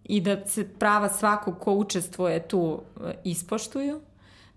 i 0.05 0.21
da 0.21 0.45
se 0.45 0.69
prava 0.69 1.09
svakog 1.09 1.59
ko 1.59 1.73
učestvuje 1.73 2.47
tu 2.47 2.81
e, 3.05 3.13
ispoštuju, 3.23 4.01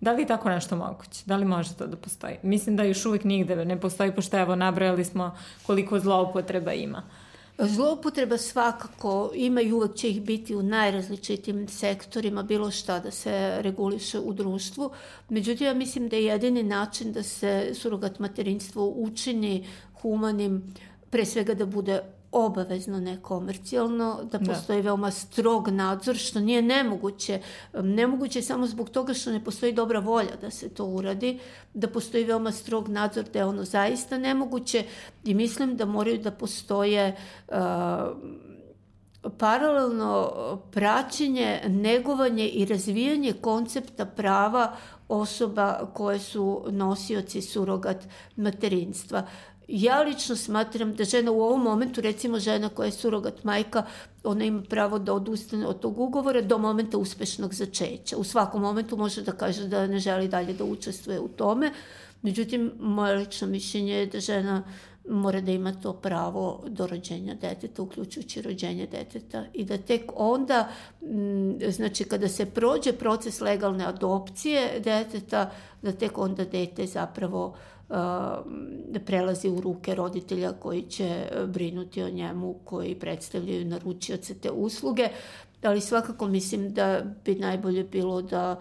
da 0.00 0.12
li 0.12 0.22
je 0.22 0.26
tako 0.26 0.48
nešto 0.48 0.76
moguće? 0.76 1.22
Da 1.26 1.36
li 1.36 1.44
može 1.44 1.74
to 1.74 1.86
da 1.86 1.96
postoji? 1.96 2.36
Mislim 2.42 2.76
da 2.76 2.82
još 2.82 3.06
uvijek 3.06 3.24
nigde 3.24 3.64
ne 3.64 3.80
postoji, 3.80 4.14
pošto 4.14 4.38
evo 4.38 4.56
nabrajali 4.56 5.04
smo 5.04 5.36
koliko 5.66 6.00
zloupotreba 6.00 6.72
ima. 6.72 7.02
Zloupotreba 7.58 8.38
svakako 8.38 9.30
ima 9.34 9.60
i 9.60 9.72
uvek 9.72 9.94
će 9.94 10.10
ih 10.10 10.22
biti 10.22 10.54
u 10.54 10.62
najrazličitim 10.62 11.68
sektorima, 11.68 12.42
bilo 12.42 12.70
šta 12.70 12.98
da 13.00 13.10
se 13.10 13.56
reguliše 13.60 14.18
u 14.18 14.32
društvu. 14.32 14.90
Međutim, 15.28 15.66
ja 15.66 15.74
mislim 15.74 16.08
da 16.08 16.16
je 16.16 16.24
jedini 16.24 16.62
način 16.62 17.12
da 17.12 17.22
se 17.22 17.70
surogat 17.74 18.18
materinstvo 18.18 18.88
učini 18.88 19.66
humanim, 20.02 20.74
pre 21.10 21.24
svega 21.24 21.54
da 21.54 21.66
bude 21.66 22.00
obavezno 22.36 23.00
nekomercijalno, 23.00 24.18
da, 24.32 24.38
da. 24.38 24.52
postoji 24.52 24.82
da. 24.82 24.86
veoma 24.86 25.10
strog 25.10 25.68
nadzor, 25.68 26.16
što 26.16 26.40
nije 26.40 26.62
nemoguće. 26.62 27.40
Nemoguće 27.74 28.42
samo 28.42 28.66
zbog 28.66 28.90
toga 28.90 29.14
što 29.14 29.32
ne 29.32 29.44
postoji 29.44 29.72
dobra 29.72 29.98
volja 30.00 30.36
da 30.40 30.50
se 30.50 30.68
to 30.68 30.84
uradi, 30.84 31.38
da 31.74 31.88
postoji 31.88 32.24
veoma 32.24 32.52
strog 32.52 32.88
nadzor 32.88 33.24
da 33.32 33.38
je 33.38 33.44
ono 33.44 33.64
zaista 33.64 34.18
nemoguće 34.18 34.84
i 35.24 35.34
mislim 35.34 35.76
da 35.76 35.84
moraju 35.84 36.18
da 36.18 36.30
postoje 36.30 37.16
uh, 37.48 37.54
paralelno 39.38 40.32
praćenje, 40.72 41.60
negovanje 41.68 42.48
i 42.48 42.64
razvijanje 42.64 43.32
koncepta 43.32 44.04
prava 44.04 44.76
osoba 45.08 45.90
koje 45.94 46.18
su 46.18 46.64
nosioci 46.70 47.42
surogat 47.42 48.04
materinstva. 48.36 49.26
Ja 49.68 50.02
lično 50.02 50.36
smatram 50.36 50.94
da 50.94 51.04
žena 51.04 51.30
u 51.30 51.40
ovom 51.40 51.62
momentu, 51.62 52.00
recimo 52.00 52.38
žena 52.38 52.68
koja 52.68 52.86
je 52.86 52.92
surogat 52.92 53.44
majka, 53.44 53.82
ona 54.24 54.44
ima 54.44 54.62
pravo 54.62 54.98
da 54.98 55.12
odustane 55.12 55.66
od 55.66 55.80
tog 55.80 55.98
ugovora 55.98 56.42
do 56.42 56.58
momenta 56.58 56.98
uspešnog 56.98 57.54
začeća. 57.54 58.16
U 58.16 58.24
svakom 58.24 58.62
momentu 58.62 58.96
može 58.96 59.22
da 59.22 59.32
kaže 59.32 59.68
da 59.68 59.86
ne 59.86 59.98
želi 59.98 60.28
dalje 60.28 60.52
da 60.52 60.64
učestvuje 60.64 61.20
u 61.20 61.28
tome. 61.28 61.72
Međutim, 62.22 62.72
moje 62.80 63.16
lično 63.16 63.48
mišljenje 63.48 63.92
je 63.92 64.06
da 64.06 64.20
žena 64.20 64.62
mora 65.08 65.40
da 65.40 65.50
ima 65.50 65.72
to 65.72 65.92
pravo 65.92 66.64
do 66.68 66.86
rođenja 66.86 67.34
deteta, 67.34 67.82
uključujući 67.82 68.42
rođenje 68.42 68.86
deteta 68.86 69.44
i 69.52 69.64
da 69.64 69.78
tek 69.78 70.12
onda, 70.16 70.68
znači 71.68 72.04
kada 72.04 72.28
se 72.28 72.46
prođe 72.46 72.92
proces 72.92 73.40
legalne 73.40 73.84
adopcije 73.84 74.80
deteta, 74.80 75.50
da 75.82 75.92
tek 75.92 76.18
onda 76.18 76.44
dete 76.44 76.86
zapravo 76.86 77.46
uh, 77.46 77.75
prelazi 79.06 79.48
u 79.48 79.60
ruke 79.60 79.94
roditelja 79.94 80.52
koji 80.52 80.82
će 80.82 81.28
brinuti 81.46 82.02
o 82.02 82.10
njemu, 82.10 82.54
koji 82.64 82.94
predstavljaju 82.94 83.64
naručioce 83.64 84.34
te 84.34 84.50
usluge, 84.50 85.08
ali 85.62 85.80
svakako 85.80 86.26
mislim 86.26 86.74
da 86.74 87.02
bi 87.24 87.34
najbolje 87.34 87.84
bilo 87.84 88.22
da 88.22 88.60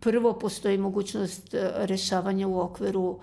prvo 0.00 0.32
postoji 0.32 0.78
mogućnost 0.78 1.54
rešavanja 1.76 2.48
u 2.48 2.60
okviru 2.60 3.18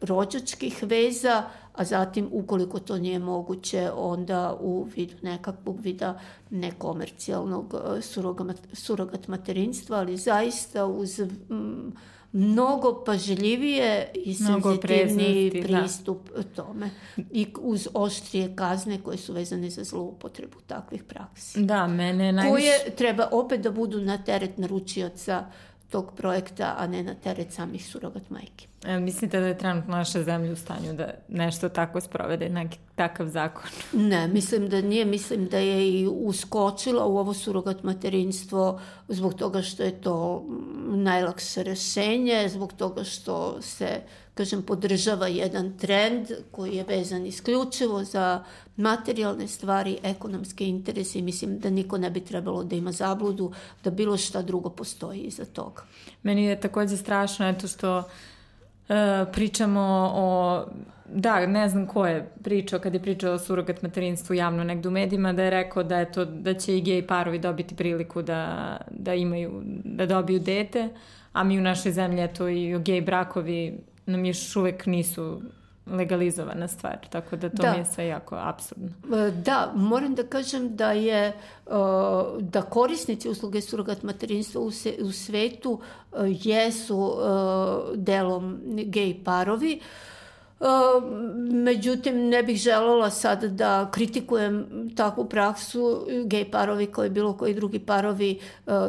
rođačkih 0.00 0.82
veza, 0.82 1.42
a 1.72 1.84
zatim 1.84 2.28
ukoliko 2.32 2.78
to 2.78 2.98
nije 2.98 3.18
moguće, 3.18 3.90
onda 3.96 4.56
u 4.60 4.82
vidu 4.96 5.14
nekakvog 5.22 5.80
vida 5.80 6.20
nekomercijalnog 6.50 7.74
surogat 8.72 9.28
materinstva, 9.28 9.96
ali 9.96 10.16
zaista 10.16 10.86
uz 10.86 11.20
mm, 11.50 11.92
mnogo 12.34 13.04
pažljivije 13.06 14.10
i 14.14 14.34
senzitivni 14.34 15.50
da. 15.50 15.62
pristup 15.62 16.30
da. 16.36 16.42
tome. 16.42 16.90
I 17.30 17.46
uz 17.60 17.88
oštrije 17.94 18.56
kazne 18.56 19.02
koje 19.02 19.18
su 19.18 19.32
vezane 19.32 19.70
za 19.70 19.84
zloupotrebu 19.84 20.58
takvih 20.66 21.02
praksi. 21.04 21.62
Da, 21.62 21.86
mene 21.86 22.32
najviše... 22.32 22.52
Koje 22.52 22.96
treba 22.96 23.28
opet 23.32 23.60
da 23.60 23.70
budu 23.70 24.00
na 24.00 24.18
teret 24.18 24.58
naručioca 24.58 25.46
tog 25.90 26.12
projekta, 26.16 26.74
a 26.78 26.86
ne 26.86 27.02
na 27.02 27.14
teret 27.14 27.52
samih 27.52 27.86
surogat 27.86 28.30
majke. 28.30 28.66
E, 28.86 29.00
mislite 29.00 29.40
da 29.40 29.46
je 29.46 29.58
trenutno 29.58 29.96
naša 29.96 30.22
zemlja 30.22 30.52
u 30.52 30.56
stanju 30.56 30.92
da 30.92 31.10
nešto 31.28 31.68
tako 31.68 32.00
sprovede, 32.00 32.48
neki 32.48 32.78
takav 32.94 33.28
zakon? 33.28 33.70
Ne, 34.10 34.28
mislim 34.28 34.68
da 34.68 34.80
nije. 34.80 35.04
Mislim 35.04 35.48
da 35.48 35.58
je 35.58 36.00
i 36.00 36.06
uskočila 36.06 37.06
u 37.06 37.18
ovo 37.18 37.34
surogat 37.34 37.82
materinstvo 37.82 38.80
zbog 39.08 39.34
toga 39.34 39.62
što 39.62 39.82
je 39.82 40.00
to 40.00 40.44
najlakše 40.86 41.62
rešenje, 41.62 42.48
zbog 42.48 42.72
toga 42.72 43.04
što 43.04 43.62
se, 43.62 44.00
kažem, 44.34 44.62
podržava 44.62 45.26
jedan 45.26 45.78
trend 45.78 46.28
koji 46.50 46.76
je 46.76 46.84
vezan 46.84 47.26
isključivo 47.26 48.04
za 48.04 48.44
materijalne 48.76 49.48
stvari, 49.48 49.98
ekonomske 50.02 50.68
interese 50.68 51.18
i 51.18 51.22
mislim 51.22 51.58
da 51.58 51.70
niko 51.70 51.98
ne 51.98 52.10
bi 52.10 52.20
trebalo 52.20 52.64
da 52.64 52.76
ima 52.76 52.92
zabludu 52.92 53.52
da 53.84 53.90
bilo 53.90 54.16
šta 54.16 54.42
drugo 54.42 54.70
postoji 54.70 55.20
iza 55.20 55.44
toga. 55.44 55.82
Meni 56.22 56.44
je 56.44 56.60
takođe 56.60 56.96
strašno 56.96 57.48
eto 57.48 57.68
što 57.68 58.02
E, 58.88 59.24
pričamo 59.32 60.10
o 60.14 60.64
da, 61.06 61.46
ne 61.46 61.68
znam 61.68 61.86
ko 61.86 62.06
je 62.06 62.30
pričao 62.42 62.78
kad 62.78 62.94
je 62.94 63.00
pričao 63.00 63.32
o 63.32 63.38
surogat 63.38 63.82
materinstvu 63.82 64.34
javno 64.34 64.64
negde 64.64 64.88
u 64.88 64.92
medijima 64.92 65.32
da 65.32 65.42
je 65.42 65.50
rekao 65.50 65.82
da 65.82 65.98
je 65.98 66.12
to 66.12 66.24
da 66.24 66.54
će 66.54 66.78
i 66.78 66.80
gej 66.80 67.06
parovi 67.06 67.38
dobiti 67.38 67.76
priliku 67.76 68.22
da, 68.22 68.76
da 68.90 69.14
imaju 69.14 69.62
da 69.84 70.06
dobiju 70.06 70.38
dete, 70.38 70.88
a 71.32 71.44
mi 71.44 71.58
u 71.58 71.62
našoj 71.62 71.92
zemlji 71.92 72.22
eto 72.22 72.48
i 72.48 72.78
gej 72.78 73.00
brakovi 73.00 73.78
nam 74.06 74.24
još 74.24 74.56
uvek 74.56 74.86
nisu 74.86 75.42
legalizovana 75.86 76.68
stvar, 76.68 76.98
tako 77.10 77.36
da 77.36 77.48
to 77.48 77.62
da. 77.62 77.72
mi 77.72 77.78
je 77.78 77.84
sve 77.84 78.06
jako 78.06 78.36
absurdno. 78.36 78.88
E, 78.88 79.30
da, 79.30 79.72
moram 79.74 80.14
da 80.14 80.22
kažem 80.22 80.76
da 80.76 80.92
je 80.92 81.26
e, 81.26 81.32
da 82.40 82.62
korisnici 82.62 83.28
usluge 83.28 83.60
surogat 83.60 84.02
materinstva 84.02 84.60
u, 84.60 85.12
svetu 85.12 85.80
e, 85.80 86.16
jesu 86.42 87.14
delom 87.94 88.60
gej 88.66 89.24
parovi. 89.24 89.80
Uh, 90.60 90.68
Međutim, 91.52 92.28
ne 92.28 92.42
bih 92.42 92.56
želela 92.56 93.10
sad 93.10 93.44
da 93.44 93.90
kritikujem 93.90 94.66
takvu 94.96 95.24
praksu. 95.24 96.06
Gej 96.24 96.50
parovi 96.50 96.86
kao 96.86 97.04
i 97.04 97.10
bilo 97.10 97.32
koji 97.36 97.54
drugi 97.54 97.78
parovi 97.78 98.40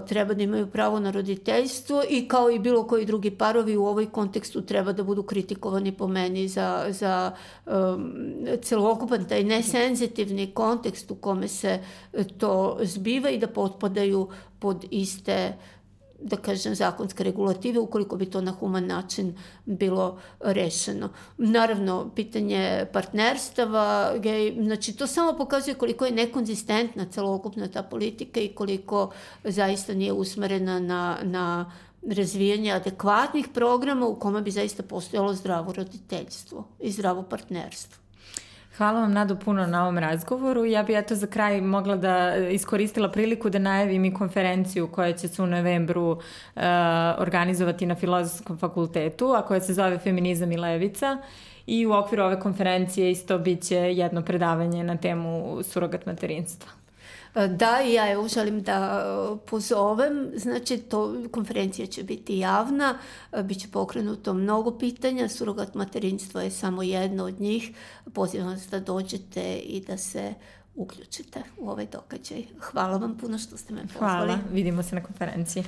treba 0.07 0.34
da 0.34 0.43
imaju 0.43 0.68
pravo 0.68 0.99
na 0.99 1.11
roditeljstvo 1.11 2.03
i 2.09 2.28
kao 2.28 2.51
i 2.51 2.59
bilo 2.59 2.88
koji 2.88 3.05
drugi 3.05 3.32
parovi 3.32 3.78
u 3.78 3.86
ovoj 3.86 4.05
kontekstu 4.05 4.61
treba 4.61 4.93
da 4.93 5.03
budu 5.03 5.24
kritikovani 5.24 5.91
po 5.91 6.07
meni 6.07 6.47
za, 6.47 6.86
za 6.89 7.32
um, 7.66 8.13
celokupan 8.61 9.26
taj 9.26 9.43
nesenzitivni 9.43 10.51
kontekst 10.51 11.11
u 11.11 11.16
kome 11.16 11.47
se 11.47 11.80
to 12.38 12.78
zbiva 12.82 13.30
i 13.30 13.38
da 13.38 13.47
potpadaju 13.47 14.30
pod 14.59 14.86
iste 14.91 15.53
uh, 15.57 15.74
da 16.26 16.38
kažem, 16.38 16.76
zakonske 16.76 17.23
regulative 17.23 17.80
ukoliko 17.80 18.17
bi 18.17 18.26
to 18.26 18.41
na 18.41 18.51
human 18.51 18.88
način 18.88 19.36
bilo 19.65 20.19
rešeno. 20.39 21.09
Naravno, 21.38 22.11
pitanje 22.15 22.86
partnerstava, 22.93 24.13
gej, 24.17 24.55
znači 24.63 24.93
to 24.93 25.07
samo 25.07 25.38
pokazuje 25.38 25.73
koliko 25.76 26.05
je 26.05 26.11
nekonzistentna 26.11 27.05
celokupna 27.05 27.67
ta 27.67 27.84
politika 27.84 28.39
i 28.39 28.47
koliko 28.47 29.11
zaista 29.43 29.93
nije 29.93 30.13
usmerena 30.13 30.80
na, 30.80 31.17
na 31.23 31.71
razvijanje 32.09 32.71
adekvatnih 32.71 33.47
programa 33.53 34.07
u 34.07 34.19
kome 34.19 34.41
bi 34.41 34.51
zaista 34.51 34.84
postojalo 34.84 35.34
zdravo 35.34 35.73
roditeljstvo 35.73 36.67
i 36.80 36.91
zdravo 36.91 37.23
partnerstvo. 37.23 38.05
Hvala 38.78 38.99
vam 38.99 39.13
Nado 39.13 39.36
puno 39.36 39.67
na 39.67 39.82
ovom 39.84 39.97
razgovoru. 39.97 40.65
Ja 40.65 40.84
bi 40.84 40.95
eto 40.95 41.15
za 41.15 41.28
kraj 41.28 41.61
mogla 41.61 41.95
da 41.95 42.36
iskoristila 42.36 43.11
priliku 43.11 43.49
da 43.49 43.59
najavim 43.59 44.05
i 44.05 44.13
konferenciju 44.13 44.88
koja 44.88 45.13
će 45.13 45.28
se 45.28 45.41
u 45.41 45.45
novembru 45.45 46.11
uh, 46.11 46.61
organizovati 47.17 47.86
na 47.86 47.95
Filozofskom 47.95 48.57
fakultetu, 48.57 49.34
a 49.34 49.41
koja 49.41 49.61
se 49.61 49.73
zove 49.73 49.97
Feminizam 49.99 50.51
i 50.51 50.57
levica. 50.57 51.17
I 51.67 51.86
u 51.86 51.93
okviru 51.93 52.23
ove 52.23 52.39
konferencije 52.39 53.11
isto 53.11 53.38
biće 53.38 53.78
jedno 53.78 54.21
predavanje 54.21 54.84
na 54.84 54.97
temu 54.97 55.63
surogat 55.63 56.05
materinstva. 56.05 56.85
Da, 57.36 57.80
ja 57.80 58.12
evo 58.12 58.28
želim 58.28 58.62
da 58.62 59.04
e, 59.04 59.38
pozovem, 59.46 60.32
znači 60.36 60.78
to 60.78 61.16
konferencija 61.32 61.88
će 61.88 62.04
biti 62.04 62.38
javna, 62.38 62.98
e, 63.32 63.44
bit 63.44 63.60
će 63.62 63.68
pokrenuto 63.72 64.34
mnogo 64.34 64.78
pitanja, 64.78 65.30
surogat 65.30 65.74
materinstvo 65.74 66.42
je 66.42 66.52
samo 66.52 66.84
jedno 66.84 67.26
od 67.26 67.42
njih, 67.42 67.72
pozivam 68.14 68.48
vas 68.48 68.68
da 68.72 68.80
dođete 68.80 69.56
i 69.56 69.82
da 69.82 69.98
se 69.98 70.34
uključite 70.76 71.44
u 71.58 71.70
ovaj 71.70 71.86
događaj. 71.86 72.44
Hvala 72.60 72.98
vam 72.98 73.18
puno 73.18 73.38
što 73.38 73.58
ste 73.58 73.74
me 73.74 73.82
pozvali. 73.82 74.28
Hvala, 74.28 74.40
vidimo 74.52 74.84
se 74.84 74.96
na 74.96 75.04
konferenciji. 75.04 75.64